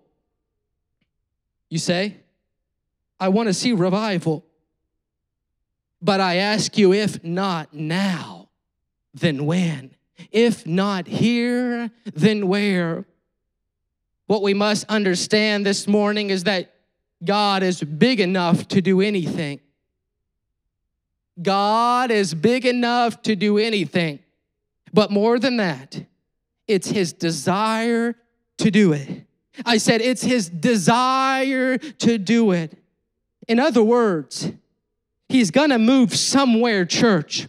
You 1.69 1.79
say, 1.79 2.17
I 3.19 3.29
want 3.29 3.49
to 3.49 3.55
see 3.55 3.73
revival. 3.73 4.45
But 6.03 6.21
I 6.21 6.37
ask 6.37 6.79
you, 6.79 6.95
if 6.95 7.23
not 7.23 7.75
now, 7.75 8.49
then 9.13 9.45
when? 9.45 9.95
If 10.33 10.67
not 10.67 11.07
here, 11.07 11.91
then 12.15 12.49
where? 12.49 13.05
What 14.27 14.43
we 14.43 14.55
must 14.55 14.89
understand 14.89 15.67
this 15.67 15.87
morning 15.87 16.31
is 16.31 16.45
that 16.45 16.73
God 17.23 17.63
is 17.63 17.83
big 17.83 18.21
enough 18.21 18.67
to 18.69 18.81
do 18.81 19.01
anything. 19.01 19.61
God 21.41 22.11
is 22.11 22.35
big 22.35 22.67
enough 22.67 23.23
to 23.23 23.37
do 23.37 23.59
anything. 23.59 24.21
But 24.93 25.11
more 25.11 25.39
than 25.39 25.59
that, 25.59 26.03
it's 26.67 26.89
His 26.89 27.13
desire 27.13 28.17
to 28.59 28.71
do 28.71 28.93
it. 28.93 29.27
I 29.65 29.79
said, 29.79 30.01
it's 30.01 30.23
His 30.23 30.49
desire 30.49 31.79
to 31.79 32.19
do 32.19 32.53
it. 32.53 32.77
In 33.49 33.59
other 33.59 33.83
words, 33.83 34.51
He's 35.29 35.51
gonna 35.51 35.79
move 35.79 36.15
somewhere, 36.17 36.85
church. 36.85 37.49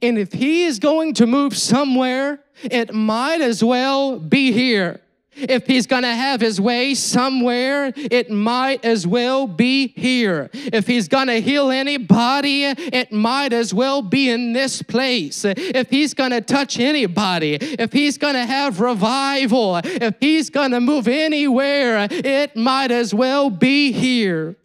And 0.00 0.18
if 0.18 0.32
He 0.32 0.64
is 0.64 0.78
going 0.78 1.14
to 1.14 1.26
move 1.26 1.56
somewhere, 1.56 2.40
it 2.62 2.94
might 2.94 3.40
as 3.40 3.62
well 3.62 4.18
be 4.18 4.52
here. 4.52 5.01
If 5.34 5.66
he's 5.66 5.86
gonna 5.86 6.14
have 6.14 6.40
his 6.40 6.60
way 6.60 6.94
somewhere, 6.94 7.92
it 7.96 8.30
might 8.30 8.84
as 8.84 9.06
well 9.06 9.46
be 9.46 9.88
here. 9.88 10.50
If 10.52 10.86
he's 10.86 11.08
gonna 11.08 11.40
heal 11.40 11.70
anybody, 11.70 12.64
it 12.64 13.12
might 13.12 13.52
as 13.52 13.72
well 13.72 14.02
be 14.02 14.28
in 14.28 14.52
this 14.52 14.82
place. 14.82 15.44
If 15.44 15.88
he's 15.88 16.12
gonna 16.12 16.42
touch 16.42 16.78
anybody, 16.78 17.54
if 17.54 17.92
he's 17.92 18.18
gonna 18.18 18.44
have 18.44 18.80
revival, 18.80 19.80
if 19.82 20.16
he's 20.20 20.50
gonna 20.50 20.80
move 20.80 21.08
anywhere, 21.08 22.06
it 22.10 22.54
might 22.54 22.90
as 22.90 23.14
well 23.14 23.48
be 23.48 23.90
here. 23.90 24.56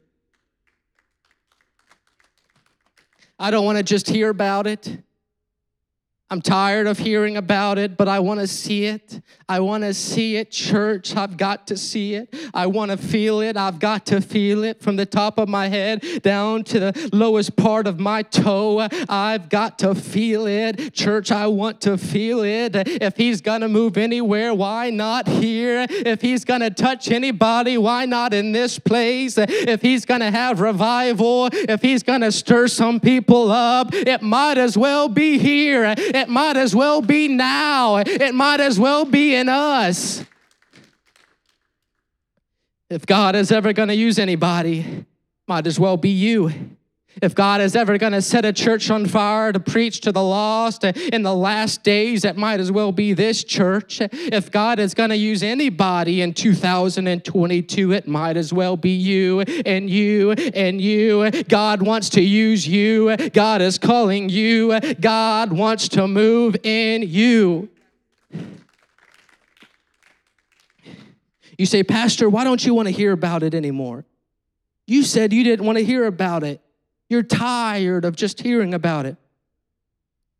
I 3.40 3.52
don't 3.52 3.66
wanna 3.66 3.84
just 3.84 4.10
hear 4.10 4.30
about 4.30 4.68
it. 4.68 5.00
I'm 6.30 6.42
tired 6.42 6.88
of 6.88 6.98
hearing 6.98 7.38
about 7.38 7.78
it, 7.78 7.96
but 7.96 8.10
I 8.10 8.20
want 8.20 8.42
to 8.42 8.48
see 8.48 8.84
it. 8.84 9.22
I 9.48 9.62
want 9.62 9.86
to 9.86 9.94
see 9.94 10.36
it, 10.36 10.52
church. 10.52 11.16
I've 11.16 11.38
got 11.38 11.68
to 11.68 11.78
see 11.78 12.16
it. 12.16 12.36
I 12.54 12.68
want 12.68 12.92
to 12.92 12.98
feel 12.98 13.40
it. 13.40 13.56
I've 13.56 13.80
got 13.80 14.06
to 14.08 14.20
feel 14.20 14.66
it 14.66 14.82
from 14.82 14.98
the 14.98 15.06
top 15.06 15.38
of 15.38 15.48
my 15.48 15.70
head 15.70 16.04
down 16.24 16.66
to 16.66 16.82
the 16.82 17.10
lowest 17.14 17.56
part 17.56 17.88
of 17.88 17.98
my 18.02 18.24
toe. 18.24 18.90
I've 19.08 19.48
got 19.48 19.80
to 19.80 19.96
feel 19.96 20.48
it. 20.48 20.94
Church, 20.94 21.32
I 21.32 21.48
want 21.48 21.80
to 21.82 21.98
feel 21.98 22.42
it. 22.42 22.76
If 22.76 23.16
he's 23.16 23.40
going 23.40 23.62
to 23.62 23.70
move 23.70 23.98
anywhere, 23.98 24.54
why 24.54 24.90
not 24.90 25.30
here? 25.30 25.88
If 25.90 26.22
he's 26.22 26.44
going 26.44 26.60
to 26.60 26.72
touch 26.72 27.10
anybody, 27.10 27.78
why 27.78 28.06
not 28.06 28.34
in 28.34 28.52
this 28.52 28.80
place? 28.80 29.38
If 29.38 29.82
he's 29.82 30.04
going 30.04 30.22
to 30.22 30.32
have 30.32 30.60
revival, 30.60 31.48
if 31.54 31.82
he's 31.82 32.04
going 32.04 32.22
to 32.22 32.34
stir 32.34 32.68
some 32.68 33.00
people 33.00 33.50
up, 33.50 33.94
it 33.94 34.22
might 34.22 34.58
as 34.58 34.78
well 34.78 35.08
be 35.08 35.38
here 35.38 35.96
it 36.18 36.30
might 36.30 36.58
as 36.58 36.76
well 36.76 37.02
be 37.02 37.28
now. 37.28 37.98
It 37.98 38.34
might 38.34 38.60
as 38.60 38.80
well 38.80 39.06
be 39.06 39.36
in 39.36 39.48
us. 39.50 40.24
If 42.90 43.06
God 43.06 43.36
is 43.36 43.52
ever 43.52 43.74
going 43.74 43.90
to 43.90 43.96
use 43.96 44.18
anybody, 44.18 45.06
might 45.48 45.68
as 45.68 45.80
well 45.80 45.98
be 45.98 46.10
you. 46.10 46.77
If 47.22 47.34
God 47.34 47.62
is 47.62 47.76
ever 47.76 47.98
going 47.98 48.14
to 48.14 48.22
set 48.22 48.46
a 48.46 48.54
church 48.54 48.90
on 48.90 49.06
fire 49.06 49.52
to 49.52 49.60
preach 49.60 50.02
to 50.02 50.12
the 50.12 50.22
lost 50.22 50.86
eh, 50.86 50.92
in 51.12 51.24
the 51.24 51.34
last 51.34 51.84
days, 51.84 52.24
it 52.26 52.38
might 52.38 52.60
as 52.60 52.72
well 52.72 52.92
be 52.92 53.14
this 53.14 53.44
church. 53.44 54.00
If 54.02 54.52
God 54.52 54.80
is 54.80 54.94
going 54.94 55.10
to 55.10 55.16
use 55.16 55.42
anybody 55.42 56.22
in 56.22 56.34
2022, 56.34 57.92
it 57.92 58.08
might 58.08 58.38
as 58.38 58.54
well 58.54 58.78
be 58.78 58.92
you 58.92 59.42
and 59.42 59.90
you 59.90 60.32
and 60.32 60.80
you. 60.80 61.32
God 61.44 61.82
wants 61.82 62.10
to 62.12 62.22
use 62.22 62.68
you. 62.68 63.16
God 63.30 63.62
is 63.62 63.78
calling 63.78 64.30
you. 64.30 64.80
God 65.00 65.52
wants 65.52 65.88
to 65.90 66.08
move 66.08 66.56
in 66.64 67.02
you. 67.04 67.70
You 71.58 71.66
say, 71.66 71.82
Pastor, 71.84 72.30
why 72.30 72.44
don't 72.44 72.64
you 72.64 72.76
want 72.76 72.88
to 72.88 72.92
hear 72.94 73.12
about 73.12 73.42
it 73.42 73.56
anymore? 73.56 74.06
You 74.86 75.04
said 75.04 75.34
you 75.34 75.44
didn't 75.44 75.66
want 75.66 75.80
to 75.80 75.84
hear 75.84 76.06
about 76.06 76.44
it. 76.44 76.62
You're 77.10 77.24
tired 77.24 78.06
of 78.06 78.16
just 78.16 78.42
hearing 78.42 78.74
about 78.74 79.06
it. 79.06 79.18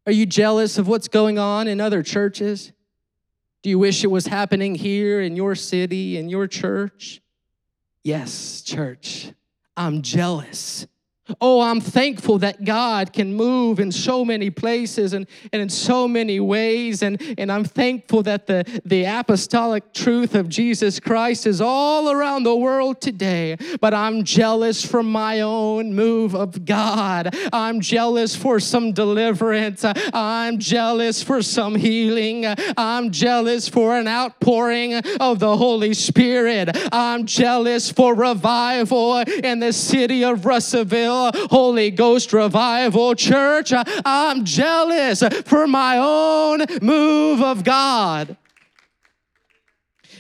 Are 0.06 0.12
you 0.12 0.26
jealous 0.26 0.78
of 0.78 0.88
what's 0.88 1.08
going 1.08 1.38
on 1.38 1.68
in 1.68 1.82
other 1.82 2.02
churches? 2.02 2.72
Do 3.62 3.70
you 3.70 3.80
wish 3.80 4.04
it 4.04 4.12
was 4.12 4.28
happening 4.28 4.76
here 4.76 5.22
in 5.22 5.36
your 5.36 5.56
city, 5.56 6.18
in 6.18 6.30
your 6.30 6.48
church? 6.48 7.22
Yes, 8.04 8.62
church, 8.62 9.34
I'm 9.76 10.02
jealous 10.02 10.88
Oh, 11.42 11.62
I'm 11.62 11.82
thankful 11.82 12.40
that 12.40 12.64
God 12.64 13.12
can 13.12 13.34
move 13.34 13.80
in 13.80 13.92
so 13.92 14.24
many 14.24 14.50
places 14.50 15.14
and, 15.14 15.28
and 15.52 15.62
in 15.62 15.70
so 15.70 16.08
many 16.08 16.40
ways. 16.40 17.04
And, 17.04 17.22
and 17.38 17.52
I'm 17.52 17.66
thankful 17.66 18.24
that 18.24 18.48
the, 18.48 18.64
the 18.86 19.04
apostolic 19.04 19.94
truth 19.94 20.36
of 20.36 20.48
Jesus 20.48 21.00
Christ 21.00 21.46
is 21.46 21.60
all 21.60 22.10
around 22.10 22.44
the 22.44 22.56
world 22.56 23.02
today. 23.02 23.58
But 23.82 23.94
I'm 23.94 24.24
jealous 24.24 24.86
for 24.86 25.04
my 25.04 25.42
own 25.42 25.94
move 25.94 26.34
of 26.34 26.66
God. 26.66 27.36
I'm 27.52 27.82
jealous 27.82 28.36
for 28.36 28.60
some 28.60 28.94
deliverance. 28.94 29.84
I'm 30.14 30.60
jealous 30.60 31.22
for 31.22 31.42
some 31.42 31.76
healing. 31.76 32.46
I'm 32.78 33.12
jealous 33.12 33.68
for 33.68 33.98
an 33.98 34.08
outpouring 34.08 34.96
of 34.96 35.40
the 35.40 35.58
Holy 35.58 35.94
Spirit. 35.94 36.70
I'm 36.92 37.26
jealous 37.26 37.92
for 37.92 38.16
revival 38.16 39.18
in 39.18 39.60
the 39.60 39.74
city 39.74 40.24
of 40.24 40.46
Russellville. 40.46 41.17
Holy 41.50 41.92
Ghost 41.92 42.34
revival 42.34 43.16
church. 43.16 43.74
I'm 44.06 44.46
jealous 44.46 45.24
for 45.46 45.68
my 45.68 45.98
own 45.98 46.66
move 46.82 47.42
of 47.42 47.64
God. 47.64 48.38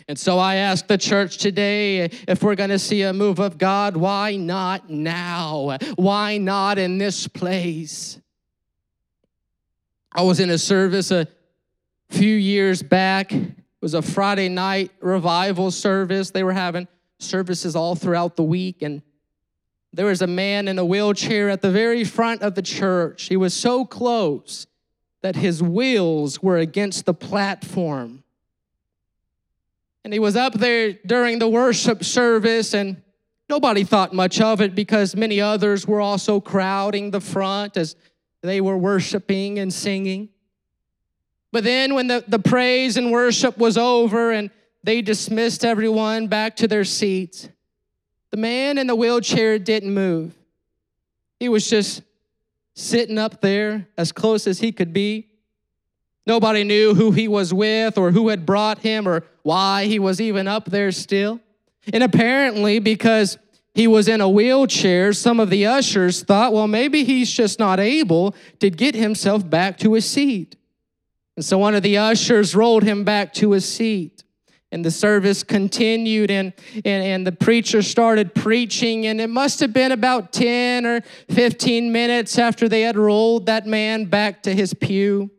And 0.10 0.17
so 0.17 0.39
I 0.39 0.55
ask 0.55 0.88
the 0.88 0.97
church 0.97 1.38
today 1.38 2.10
if 2.27 2.41
we're 2.41 2.55
going 2.55 2.69
to 2.69 2.79
see 2.79 3.01
a 3.01 3.12
move 3.12 3.39
of 3.39 3.57
God, 3.57 3.97
why 3.97 4.38
not 4.38 4.89
now? 4.89 5.77
Why 5.95 6.38
not 6.38 6.77
in 6.77 6.97
this 6.97 7.27
place? 7.27 8.19
I 10.13 10.21
was 10.21 10.39
in 10.39 10.49
a 10.49 10.57
service 10.57 11.12
a 11.12 11.27
few 12.10 12.36
years 12.36 12.81
back. 12.81 13.33
It 13.33 13.53
was 13.81 13.93
a 13.93 14.01
Friday 14.01 14.47
night 14.47 14.91
revival 15.01 15.71
service. 15.71 16.31
They 16.31 16.43
were 16.43 16.53
having 16.53 16.88
services 17.19 17.75
all 17.75 17.95
throughout 17.95 18.38
the 18.38 18.43
week. 18.43 18.81
And 18.81 19.01
there 19.93 20.06
was 20.06 20.21
a 20.21 20.28
man 20.28 20.67
in 20.67 20.78
a 20.78 20.86
wheelchair 20.86 21.50
at 21.50 21.62
the 21.62 21.71
very 21.71 22.04
front 22.04 22.41
of 22.41 22.56
the 22.56 22.62
church. 22.62 23.23
He 23.23 23.38
was 23.38 23.54
so 23.54 23.86
close 23.86 24.67
that 25.21 25.36
his 25.36 25.63
wheels 25.63 26.41
were 26.41 26.58
against 26.58 27.06
the 27.06 27.13
platform. 27.13 28.23
And 30.04 30.13
he 30.13 30.19
was 30.19 30.36
up 30.36 30.54
there 30.54 30.93
during 31.06 31.39
the 31.39 31.50
worship 31.50 32.04
service, 32.04 32.73
and 32.73 33.02
nobody 33.50 33.84
thought 33.84 34.13
much 34.13 34.39
of 34.39 34.62
it 34.62 34.76
because 34.76 35.15
many 35.15 35.41
others 35.41 35.88
were 35.88 36.00
also 36.00 36.39
crowding 36.39 37.12
the 37.12 37.19
front 37.19 37.76
as 37.76 37.95
they 38.41 38.62
were 38.62 38.78
worshiping 38.78 39.60
and 39.60 39.73
singing. 39.73 40.30
But 41.52 41.63
then, 41.63 41.95
when 41.95 42.08
the, 42.08 42.23
the 42.28 42.39
praise 42.39 42.97
and 42.97 43.12
worship 43.12 43.58
was 43.58 43.78
over 43.78 44.32
and 44.32 44.50
they 44.84 45.02
dismissed 45.02 45.65
everyone 45.65 46.28
back 46.28 46.56
to 46.58 46.67
their 46.67 46.84
seats, 46.84 47.50
the 48.38 48.41
man 48.41 48.78
in 48.78 48.86
the 48.86 48.95
wheelchair 48.95 49.58
didn't 49.58 49.91
move. 49.91 50.32
He 51.39 51.50
was 51.50 51.67
just 51.67 52.04
sitting 52.76 53.17
up 53.17 53.41
there 53.41 53.88
as 53.97 54.12
close 54.12 54.45
as 54.45 54.60
he 54.60 54.71
could 54.71 54.93
be. 54.93 55.28
Nobody 56.28 56.63
knew 56.63 56.93
who 56.93 57.10
he 57.10 57.28
was 57.28 57.52
with 57.52 57.97
or 57.97 58.12
who 58.12 58.30
had 58.30 58.45
brought 58.45 58.78
him 58.78 59.08
or 59.08 59.23
why 59.41 59.86
he 59.86 59.97
was 59.97 60.21
even 60.21 60.47
up 60.47 60.65
there 60.65 60.91
still. 60.91 61.39
And 61.91 62.04
apparently, 62.04 62.78
because 62.78 63.39
he 63.73 63.88
was 63.88 64.08
in 64.08 64.21
a 64.21 64.30
wheelchair, 64.30 65.13
some 65.13 65.39
of 65.39 65.50
the 65.50 65.65
ushers 65.65 66.21
thought, 66.21 66.54
well, 66.54 66.67
maybe 66.67 67.06
he's 67.06 67.32
just 67.32 67.58
not 67.58 67.80
able 67.80 68.36
to 68.60 68.69
get 68.69 68.93
himself 68.93 69.50
back 69.50 69.80
to 69.80 69.93
his 69.93 70.08
seat. 70.08 70.56
And 71.38 71.43
so 71.43 71.58
one 71.58 71.73
of 71.73 71.82
the 71.82 71.97
ushers 71.97 72.54
rolled 72.54 72.84
him 72.84 73.04
back 73.04 73.34
to 73.36 73.54
his 73.54 73.67
seat. 73.67 74.23
And 74.71 74.84
the 74.84 74.91
service 74.91 75.43
continued, 75.43 76.30
and, 76.30 76.51
and, 76.75 76.86
and 76.86 77.27
the 77.27 77.32
preacher 77.32 77.82
started 77.82 78.36
preaching. 78.36 79.08
And 79.08 79.21
it 79.21 79.30
must 79.30 79.62
have 79.62 79.71
been 79.71 79.93
about 79.93 80.34
10 80.34 80.86
or 80.86 81.01
15 81.30 81.91
minutes 81.91 82.38
after 82.38 82.67
they 82.67 82.82
had 82.82 82.97
rolled 82.97 83.45
that 83.45 83.65
man 83.65 84.06
back 84.06 84.43
to 84.43 84.53
his 84.53 84.73
pew 84.73 85.32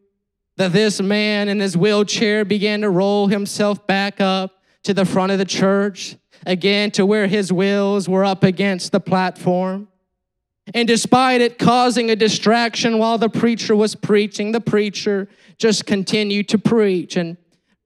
that 0.59 0.73
this 0.73 1.01
man 1.01 1.49
in 1.49 1.61
his 1.61 1.77
wheelchair 1.77 2.45
began 2.45 2.81
to 2.81 2.91
roll 2.91 3.29
himself 3.29 3.87
back 3.87 4.21
up 4.21 4.61
to 4.83 4.93
the 4.93 5.05
front 5.05 5.31
of 5.31 5.39
the 5.39 5.45
church, 5.45 6.17
again 6.47 6.91
to 6.91 7.07
where 7.07 7.29
his 7.29 7.53
wheels 7.53 8.09
were 8.09 8.25
up 8.25 8.43
against 8.43 8.91
the 8.91 8.99
platform. 8.99 9.87
And 10.75 10.87
despite 10.89 11.41
it 11.41 11.59
causing 11.59 12.11
a 12.11 12.17
distraction 12.17 12.99
while 12.99 13.19
the 13.19 13.29
preacher 13.29 13.77
was 13.77 13.95
preaching, 13.95 14.51
the 14.51 14.61
preacher 14.61 15.29
just 15.59 15.87
continued 15.87 16.49
to 16.49 16.59
preach. 16.59 17.17
And 17.17 17.37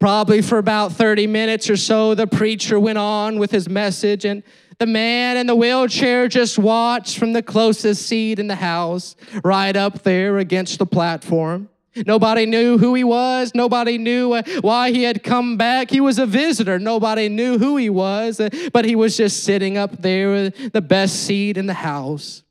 probably 0.03 0.43
for 0.43 0.59
about 0.59 0.91
30 0.91 1.29
minutes 1.29 1.71
or 1.71 1.77
so, 1.77 2.13
the 2.13 2.27
preacher 2.27 2.81
went 2.81 2.99
on 2.99 3.39
with 3.39 3.53
his 3.53 3.69
message. 3.69 4.25
And 4.25 4.43
the 4.81 4.87
man 4.87 5.37
in 5.37 5.47
the 5.47 5.55
wheelchair 5.55 6.27
just 6.27 6.59
watched 6.59 7.17
from 7.17 7.33
the 7.33 7.41
closest 7.41 8.05
seat 8.05 8.41
in 8.41 8.49
the 8.49 8.57
house, 8.57 9.15
right 9.45 9.77
up 9.77 10.03
there 10.03 10.39
against 10.39 10.81
the 10.81 10.87
platform. 10.87 11.69
Nobody 11.95 12.47
knew 12.47 12.79
who 12.79 12.95
he 12.95 13.05
was. 13.05 13.55
Nobody 13.55 13.97
knew 13.97 14.33
uh, 14.33 14.43
why 14.61 14.91
he 14.91 15.05
had 15.05 15.23
come 15.23 15.57
back. 15.57 15.89
He 15.89 16.01
was 16.01 16.19
a 16.19 16.27
visitor. 16.27 16.81
Nobody 16.81 17.29
knew 17.29 17.57
who 17.57 17.77
he 17.77 17.89
was, 17.89 18.41
uh, 18.41 18.51
but 18.73 18.85
he 18.85 18.97
was 18.97 19.17
just 19.17 19.45
sitting 19.45 19.79
up 19.79 20.03
there, 20.03 20.51
the 20.51 20.83
best 20.83 21.27
seat 21.27 21.57
in 21.57 21.67
the 21.67 21.75
house. 21.75 22.43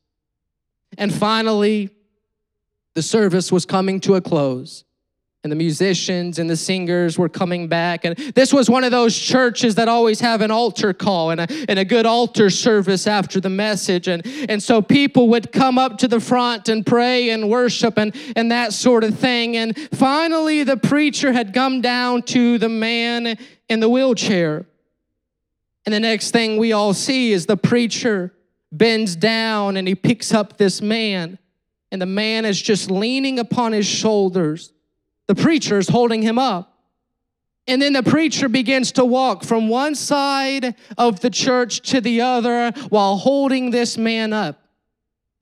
And 0.98 1.14
finally, 1.14 1.90
the 2.94 3.02
service 3.02 3.52
was 3.52 3.66
coming 3.66 4.00
to 4.02 4.16
a 4.16 4.22
close 4.22 4.86
and 5.44 5.52
the 5.52 5.56
musicians 5.56 6.38
and 6.38 6.48
the 6.48 6.56
singers 6.56 7.18
were 7.18 7.30
coming 7.30 7.68
back. 7.68 8.06
And 8.06 8.16
this 8.36 8.54
was 8.54 8.70
one 8.70 8.84
of 8.84 8.92
those 8.92 9.18
churches 9.18 9.74
that 9.76 9.88
always 9.88 10.20
have 10.20 10.42
an 10.42 10.52
altar 10.52 10.94
call 10.94 11.32
and 11.32 11.42
a, 11.42 11.48
and 11.68 11.80
a 11.80 11.86
good 11.86 12.06
altar 12.06 12.52
service 12.52 13.08
after 13.08 13.40
the 13.40 13.50
message. 13.50 14.08
And, 14.08 14.24
and 14.48 14.62
so 14.62 14.84
people 14.84 15.30
would 15.30 15.52
come 15.52 15.80
up 15.80 15.98
to 16.00 16.08
the 16.08 16.20
front 16.20 16.70
and 16.70 16.86
pray 16.86 17.32
and 17.32 17.50
worship 17.50 17.98
and, 17.98 18.16
and 18.36 18.52
that 18.52 18.72
sort 18.72 19.04
of 19.04 19.18
thing. 19.18 19.58
And 19.58 19.76
finally, 19.94 20.64
the 20.64 20.78
preacher 20.78 21.32
had 21.34 21.56
come 21.56 21.82
down 21.82 22.22
to 22.24 22.60
the 22.60 22.70
man 22.70 23.36
in 23.68 23.80
the 23.80 23.90
wheelchair. 23.90 24.68
And 25.88 25.94
the 25.94 26.00
next 26.00 26.30
thing 26.30 26.58
we 26.58 26.72
all 26.72 26.94
see 26.94 27.32
is 27.32 27.48
the 27.48 27.58
preacher 27.58 28.32
bends 28.72 29.16
down 29.16 29.76
and 29.76 29.88
he 29.88 29.96
picks 29.96 30.36
up 30.36 30.58
this 30.58 30.84
man. 30.84 31.40
And 31.92 32.00
the 32.00 32.06
man 32.06 32.46
is 32.46 32.62
just 32.62 32.92
leaning 32.92 33.40
upon 33.40 33.72
his 33.72 33.88
shoulders 33.88 34.72
the 35.32 35.42
preacher 35.42 35.78
is 35.78 35.88
holding 35.88 36.22
him 36.22 36.38
up. 36.38 36.78
And 37.66 37.82
then 37.82 37.94
the 37.94 38.04
preacher 38.04 38.50
begins 38.50 38.92
to 38.94 39.06
walk 39.06 39.46
from 39.46 39.70
one 39.70 39.96
side 39.96 40.76
of 40.98 41.22
the 41.22 41.30
church 41.30 41.80
to 41.92 42.02
the 42.02 42.20
other 42.20 42.74
while 42.90 43.16
holding 43.16 43.72
this 43.72 43.98
man 43.98 44.34
up. 44.34 44.62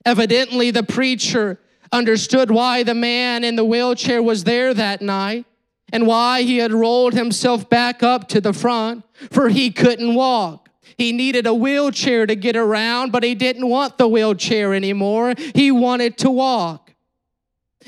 Evidently, 0.06 0.69
the 0.69 0.84
preacher 0.84 1.60
understood 1.91 2.52
why 2.52 2.84
the 2.84 2.93
man 2.93 3.43
in 3.43 3.56
the 3.56 3.65
wheelchair 3.65 4.21
was 4.21 4.43
there 4.43 4.75
that 4.75 5.02
night 5.02 5.47
and 5.91 6.06
why 6.06 6.43
he 6.43 6.58
had 6.58 6.71
rolled 6.71 7.15
himself 7.15 7.67
back 7.67 8.04
up 8.04 8.28
to 8.28 8.39
the 8.39 8.54
front, 8.54 9.04
for 9.32 9.49
he 9.49 9.71
couldn't 9.71 10.13
walk. 10.13 10.69
He 10.99 11.12
needed 11.13 11.47
a 11.47 11.54
wheelchair 11.56 12.28
to 12.28 12.36
get 12.36 12.56
around, 12.56 13.12
but 13.12 13.23
he 13.23 13.34
didn't 13.34 13.67
want 13.67 13.97
the 13.97 14.08
wheelchair 14.08 14.75
anymore. 14.75 15.34
He 15.56 15.71
wanted 15.71 16.19
to 16.19 16.30
walk. 16.30 16.88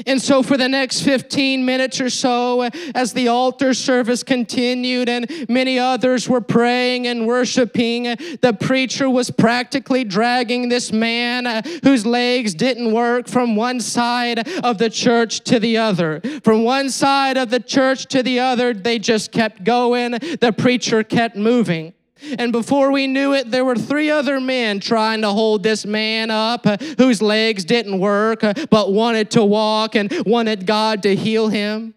And 0.05 0.21
so, 0.21 0.43
for 0.43 0.57
the 0.57 0.67
next 0.67 1.01
15 1.01 1.65
minutes 1.65 1.99
or 1.99 2.09
so, 2.09 2.69
as 2.95 3.13
the 3.13 3.27
altar 3.27 3.73
service 3.73 4.23
continued 4.23 5.09
and 5.09 5.29
many 5.49 5.79
others 5.79 6.27
were 6.27 6.41
praying 6.41 7.07
and 7.07 7.27
worshiping, 7.27 8.03
the 8.41 8.57
preacher 8.59 9.09
was 9.09 9.31
practically 9.31 10.03
dragging 10.03 10.69
this 10.69 10.91
man 10.91 11.47
uh, 11.47 11.61
whose 11.83 12.05
legs 12.05 12.53
didn't 12.53 12.91
work 12.91 13.27
from 13.27 13.55
one 13.55 13.79
side 13.79 14.47
of 14.63 14.77
the 14.77 14.89
church 14.89 15.41
to 15.41 15.59
the 15.59 15.77
other. 15.77 16.21
From 16.43 16.63
one 16.63 16.89
side 16.89 17.37
of 17.37 17.49
the 17.49 17.59
church 17.59 18.05
to 18.07 18.23
the 18.23 18.39
other, 18.39 18.73
they 18.73 18.99
just 18.99 19.31
kept 19.31 19.63
going. 19.63 20.11
The 20.11 20.53
preacher 20.57 21.03
kept 21.03 21.35
moving. 21.35 21.93
And 22.37 22.51
before 22.51 22.91
we 22.91 23.07
knew 23.07 23.33
it, 23.33 23.51
there 23.51 23.65
were 23.65 23.75
three 23.75 24.09
other 24.09 24.39
men 24.39 24.79
trying 24.79 25.21
to 25.21 25.29
hold 25.29 25.63
this 25.63 25.85
man 25.85 26.29
up 26.31 26.65
uh, 26.65 26.77
whose 26.97 27.21
legs 27.21 27.65
didn't 27.65 27.99
work 27.99 28.43
uh, 28.43 28.53
but 28.69 28.91
wanted 28.91 29.31
to 29.31 29.43
walk 29.43 29.95
and 29.95 30.11
wanted 30.25 30.65
God 30.65 31.03
to 31.03 31.15
heal 31.15 31.49
him. 31.49 31.93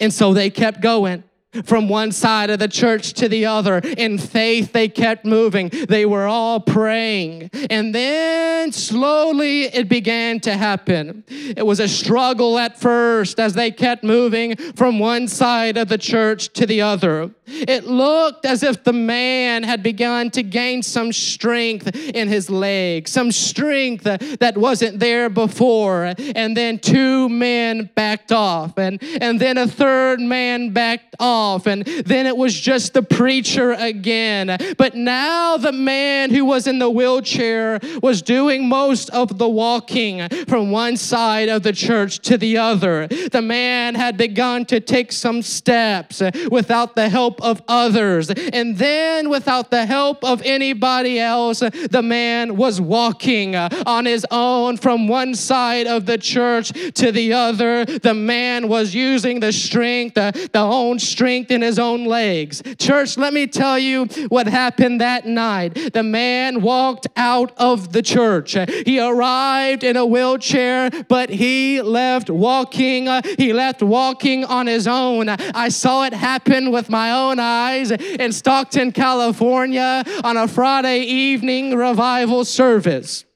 And 0.00 0.12
so 0.12 0.34
they 0.34 0.50
kept 0.50 0.80
going 0.80 1.24
from 1.64 1.88
one 1.88 2.12
side 2.12 2.50
of 2.50 2.58
the 2.58 2.68
church 2.68 3.12
to 3.14 3.28
the 3.28 3.46
other. 3.46 3.78
In 3.78 4.18
faith, 4.18 4.72
they 4.72 4.88
kept 4.88 5.24
moving. 5.24 5.70
They 5.88 6.06
were 6.06 6.26
all 6.26 6.60
praying. 6.60 7.50
And 7.70 7.94
then 7.94 8.72
slowly 8.72 9.64
it 9.64 9.88
began 9.88 10.40
to 10.40 10.56
happen. 10.56 11.24
It 11.28 11.64
was 11.64 11.80
a 11.80 11.88
struggle 11.88 12.58
at 12.58 12.78
first 12.78 13.38
as 13.40 13.54
they 13.54 13.70
kept 13.70 14.04
moving 14.04 14.56
from 14.74 14.98
one 14.98 15.28
side 15.28 15.76
of 15.76 15.88
the 15.88 15.98
church 15.98 16.52
to 16.54 16.66
the 16.66 16.82
other. 16.82 17.30
It 17.46 17.86
looked 17.86 18.44
as 18.44 18.62
if 18.62 18.82
the 18.82 18.92
man 18.92 19.62
had 19.62 19.82
begun 19.82 20.30
to 20.32 20.42
gain 20.42 20.82
some 20.82 21.12
strength 21.12 21.94
in 21.94 22.28
his 22.28 22.50
leg, 22.50 23.06
some 23.06 23.30
strength 23.30 24.02
that 24.04 24.54
wasn't 24.56 24.98
there 24.98 25.28
before. 25.30 26.14
And 26.34 26.56
then 26.56 26.78
two 26.78 27.28
men 27.28 27.88
backed 27.94 28.32
off, 28.32 28.76
and, 28.78 29.00
and 29.20 29.40
then 29.40 29.58
a 29.58 29.68
third 29.68 30.20
man 30.20 30.70
backed 30.72 31.14
off 31.20 31.45
off. 31.46 31.66
And 31.66 31.84
then 31.84 32.26
it 32.26 32.36
was 32.36 32.58
just 32.58 32.94
the 32.94 33.02
preacher 33.02 33.72
again. 33.72 34.56
But 34.76 34.94
now 34.94 35.56
the 35.56 35.72
man 35.72 36.30
who 36.30 36.44
was 36.44 36.66
in 36.66 36.78
the 36.78 36.90
wheelchair 36.90 37.80
was 38.02 38.22
doing 38.22 38.68
most 38.68 39.10
of 39.10 39.38
the 39.38 39.48
walking 39.48 40.28
from 40.48 40.70
one 40.70 40.96
side 40.96 41.48
of 41.48 41.62
the 41.62 41.72
church 41.72 42.18
to 42.20 42.36
the 42.36 42.58
other. 42.58 43.06
The 43.06 43.42
man 43.42 43.94
had 43.94 44.16
begun 44.16 44.64
to 44.66 44.80
take 44.80 45.12
some 45.12 45.42
steps 45.42 46.22
without 46.50 46.96
the 46.96 47.08
help 47.08 47.40
of 47.42 47.62
others. 47.68 48.30
And 48.30 48.76
then, 48.76 49.28
without 49.28 49.70
the 49.70 49.86
help 49.86 50.24
of 50.24 50.42
anybody 50.42 51.18
else, 51.20 51.60
the 51.60 52.02
man 52.02 52.56
was 52.56 52.80
walking 52.80 53.54
on 53.56 54.06
his 54.06 54.26
own 54.30 54.76
from 54.76 55.08
one 55.08 55.34
side 55.34 55.86
of 55.86 56.06
the 56.06 56.18
church 56.18 56.72
to 56.94 57.12
the 57.12 57.32
other. 57.32 57.84
The 57.84 58.14
man 58.14 58.68
was 58.68 58.94
using 58.94 59.40
the 59.40 59.52
strength, 59.52 60.14
the, 60.14 60.48
the 60.52 60.60
own 60.60 60.98
strength 60.98 61.35
strength 61.36 61.50
in 61.50 61.60
his 61.60 61.78
own 61.78 62.04
legs. 62.06 62.62
Church, 62.78 63.18
let 63.18 63.34
me 63.34 63.46
tell 63.46 63.78
you 63.78 64.06
what 64.28 64.46
happened 64.46 65.02
that 65.02 65.26
night. 65.26 65.92
The 65.92 66.02
man 66.02 66.62
walked 66.62 67.06
out 67.14 67.52
of 67.58 67.92
the 67.92 68.00
church. 68.00 68.56
He 68.86 68.98
arrived 68.98 69.84
in 69.84 69.96
a 69.96 70.06
wheelchair, 70.06 70.88
but 71.08 71.28
he 71.28 71.82
left 71.82 72.30
walking. 72.30 73.08
Uh, 73.08 73.20
he 73.36 73.52
left 73.52 73.82
walking 73.82 74.44
on 74.44 74.66
his 74.66 74.86
own. 74.86 75.28
I 75.28 75.68
saw 75.68 76.04
it 76.04 76.14
happen 76.14 76.70
with 76.70 76.88
my 76.88 77.10
own 77.12 77.38
eyes 77.38 77.90
in 77.90 78.32
Stockton, 78.32 78.92
California 78.92 80.04
on 80.24 80.38
a 80.38 80.48
Friday 80.48 81.00
evening 81.00 81.76
revival 81.76 82.46
service. 82.46 83.26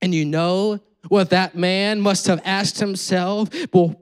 And 0.00 0.14
you 0.14 0.24
know, 0.24 0.80
what 1.08 1.30
that 1.30 1.54
man 1.54 2.00
must 2.00 2.26
have 2.26 2.40
asked 2.44 2.78
himself 2.78 3.48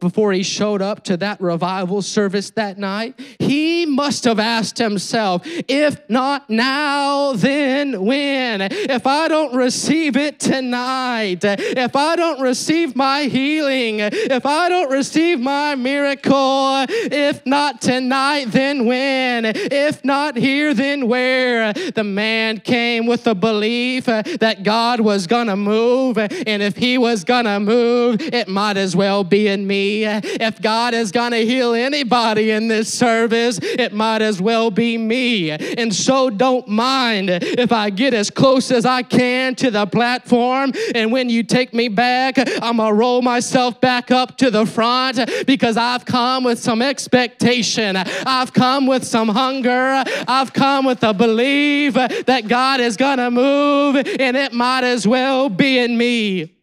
before 0.00 0.32
he 0.32 0.42
showed 0.42 0.82
up 0.82 1.04
to 1.04 1.16
that 1.16 1.40
revival 1.40 2.02
service 2.02 2.50
that 2.50 2.78
night. 2.78 3.18
He 3.38 3.86
must 3.86 4.24
have 4.24 4.38
asked 4.38 4.78
himself, 4.78 5.42
if 5.44 6.00
not 6.08 6.50
now, 6.50 7.32
then 7.34 8.04
when? 8.04 8.62
If 8.62 9.06
I 9.06 9.28
don't 9.28 9.54
receive 9.54 10.16
it 10.16 10.40
tonight, 10.40 11.44
if 11.44 11.94
I 11.96 12.16
don't 12.16 12.40
receive 12.40 12.96
my 12.96 13.24
healing, 13.24 14.00
if 14.00 14.44
I 14.44 14.68
don't 14.68 14.90
receive 14.90 15.40
my 15.40 15.74
miracle, 15.74 16.84
if 16.88 17.44
not 17.46 17.80
tonight, 17.80 18.46
then 18.46 18.86
when? 18.86 19.44
If 19.46 20.04
not 20.04 20.36
here, 20.36 20.74
then 20.74 21.08
where? 21.08 21.72
The 21.72 22.04
man 22.04 22.60
came 22.60 23.06
with 23.06 23.24
the 23.24 23.34
belief 23.34 24.06
that 24.06 24.62
God 24.62 25.00
was 25.00 25.26
gonna 25.26 25.56
move, 25.56 26.18
and 26.18 26.62
if 26.62 26.76
he 26.76 26.87
he 26.88 26.96
was 26.96 27.22
gonna 27.22 27.60
move, 27.60 28.20
it 28.20 28.48
might 28.48 28.78
as 28.78 28.96
well 28.96 29.22
be 29.22 29.46
in 29.46 29.66
me. 29.66 30.04
If 30.06 30.60
God 30.62 30.94
is 30.94 31.12
gonna 31.12 31.38
heal 31.38 31.74
anybody 31.74 32.50
in 32.50 32.68
this 32.68 32.92
service, 32.92 33.58
it 33.62 33.92
might 33.92 34.22
as 34.22 34.40
well 34.40 34.70
be 34.70 34.96
me. 34.96 35.50
And 35.50 35.94
so 35.94 36.30
don't 36.30 36.66
mind 36.66 37.28
if 37.30 37.72
I 37.72 37.90
get 37.90 38.14
as 38.14 38.30
close 38.30 38.70
as 38.70 38.86
I 38.86 39.02
can 39.02 39.54
to 39.56 39.70
the 39.70 39.86
platform. 39.86 40.72
And 40.94 41.12
when 41.12 41.28
you 41.28 41.42
take 41.42 41.74
me 41.74 41.88
back, 41.88 42.38
I'm 42.62 42.78
gonna 42.78 42.94
roll 42.94 43.20
myself 43.20 43.80
back 43.80 44.10
up 44.10 44.38
to 44.38 44.50
the 44.50 44.64
front 44.64 45.18
because 45.46 45.76
I've 45.76 46.06
come 46.06 46.44
with 46.44 46.58
some 46.58 46.80
expectation. 46.80 47.96
I've 47.96 48.52
come 48.54 48.86
with 48.86 49.04
some 49.04 49.28
hunger. 49.28 50.02
I've 50.26 50.52
come 50.54 50.86
with 50.86 51.02
a 51.04 51.12
belief 51.12 51.94
that 51.94 52.48
God 52.48 52.80
is 52.80 52.96
gonna 52.96 53.30
move, 53.30 53.96
and 53.96 54.36
it 54.36 54.54
might 54.54 54.84
as 54.84 55.06
well 55.06 55.50
be 55.50 55.78
in 55.78 55.98
me. 55.98 56.57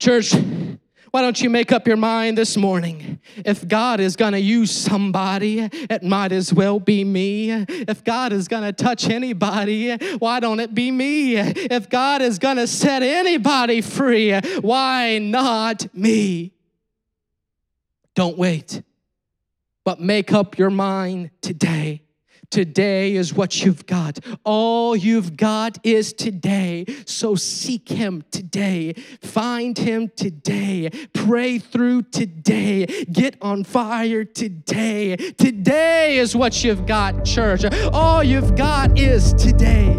Church, 0.00 0.34
why 1.10 1.20
don't 1.20 1.42
you 1.42 1.50
make 1.50 1.72
up 1.72 1.86
your 1.86 1.98
mind 1.98 2.38
this 2.38 2.56
morning? 2.56 3.20
If 3.36 3.68
God 3.68 4.00
is 4.00 4.16
going 4.16 4.32
to 4.32 4.40
use 4.40 4.70
somebody, 4.70 5.68
it 5.70 6.02
might 6.02 6.32
as 6.32 6.54
well 6.54 6.80
be 6.80 7.04
me. 7.04 7.50
If 7.50 8.02
God 8.02 8.32
is 8.32 8.48
going 8.48 8.62
to 8.62 8.72
touch 8.72 9.10
anybody, 9.10 9.94
why 10.16 10.40
don't 10.40 10.58
it 10.58 10.74
be 10.74 10.90
me? 10.90 11.36
If 11.36 11.90
God 11.90 12.22
is 12.22 12.38
going 12.38 12.56
to 12.56 12.66
set 12.66 13.02
anybody 13.02 13.82
free, 13.82 14.32
why 14.62 15.18
not 15.18 15.94
me? 15.94 16.54
Don't 18.14 18.38
wait, 18.38 18.82
but 19.84 20.00
make 20.00 20.32
up 20.32 20.56
your 20.56 20.70
mind 20.70 21.30
today 21.42 22.04
Today 22.50 23.14
is 23.14 23.32
what 23.32 23.64
you've 23.64 23.86
got. 23.86 24.18
All 24.42 24.96
you've 24.96 25.36
got 25.36 25.78
is 25.84 26.12
today. 26.12 26.84
So 27.06 27.36
seek 27.36 27.88
Him 27.88 28.24
today. 28.32 28.94
Find 29.22 29.78
Him 29.78 30.10
today. 30.16 30.90
Pray 31.12 31.60
through 31.60 32.02
today. 32.02 32.86
Get 33.12 33.36
on 33.40 33.62
fire 33.62 34.24
today. 34.24 35.14
Today 35.16 36.18
is 36.18 36.34
what 36.34 36.64
you've 36.64 36.86
got, 36.86 37.24
church. 37.24 37.64
All 37.92 38.24
you've 38.24 38.56
got 38.56 38.98
is 38.98 39.32
today. 39.34 39.94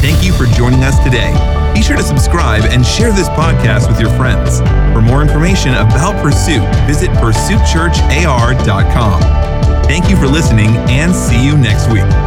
Thank 0.00 0.24
you 0.24 0.32
for 0.32 0.46
joining 0.54 0.84
us 0.84 1.02
today. 1.02 1.32
Be 1.74 1.82
sure 1.82 1.96
to 1.96 2.04
subscribe 2.04 2.62
and 2.66 2.86
share 2.86 3.10
this 3.12 3.28
podcast 3.30 3.88
with 3.88 3.98
your 4.00 4.10
friends. 4.10 4.60
For 4.94 5.00
more 5.00 5.22
information 5.22 5.74
about 5.74 6.22
Pursuit, 6.22 6.62
visit 6.86 7.10
pursuitchurchar.com. 7.10 9.65
Thank 9.86 10.10
you 10.10 10.16
for 10.16 10.26
listening 10.26 10.68
and 10.88 11.14
see 11.14 11.42
you 11.44 11.56
next 11.56 11.90
week. 11.90 12.25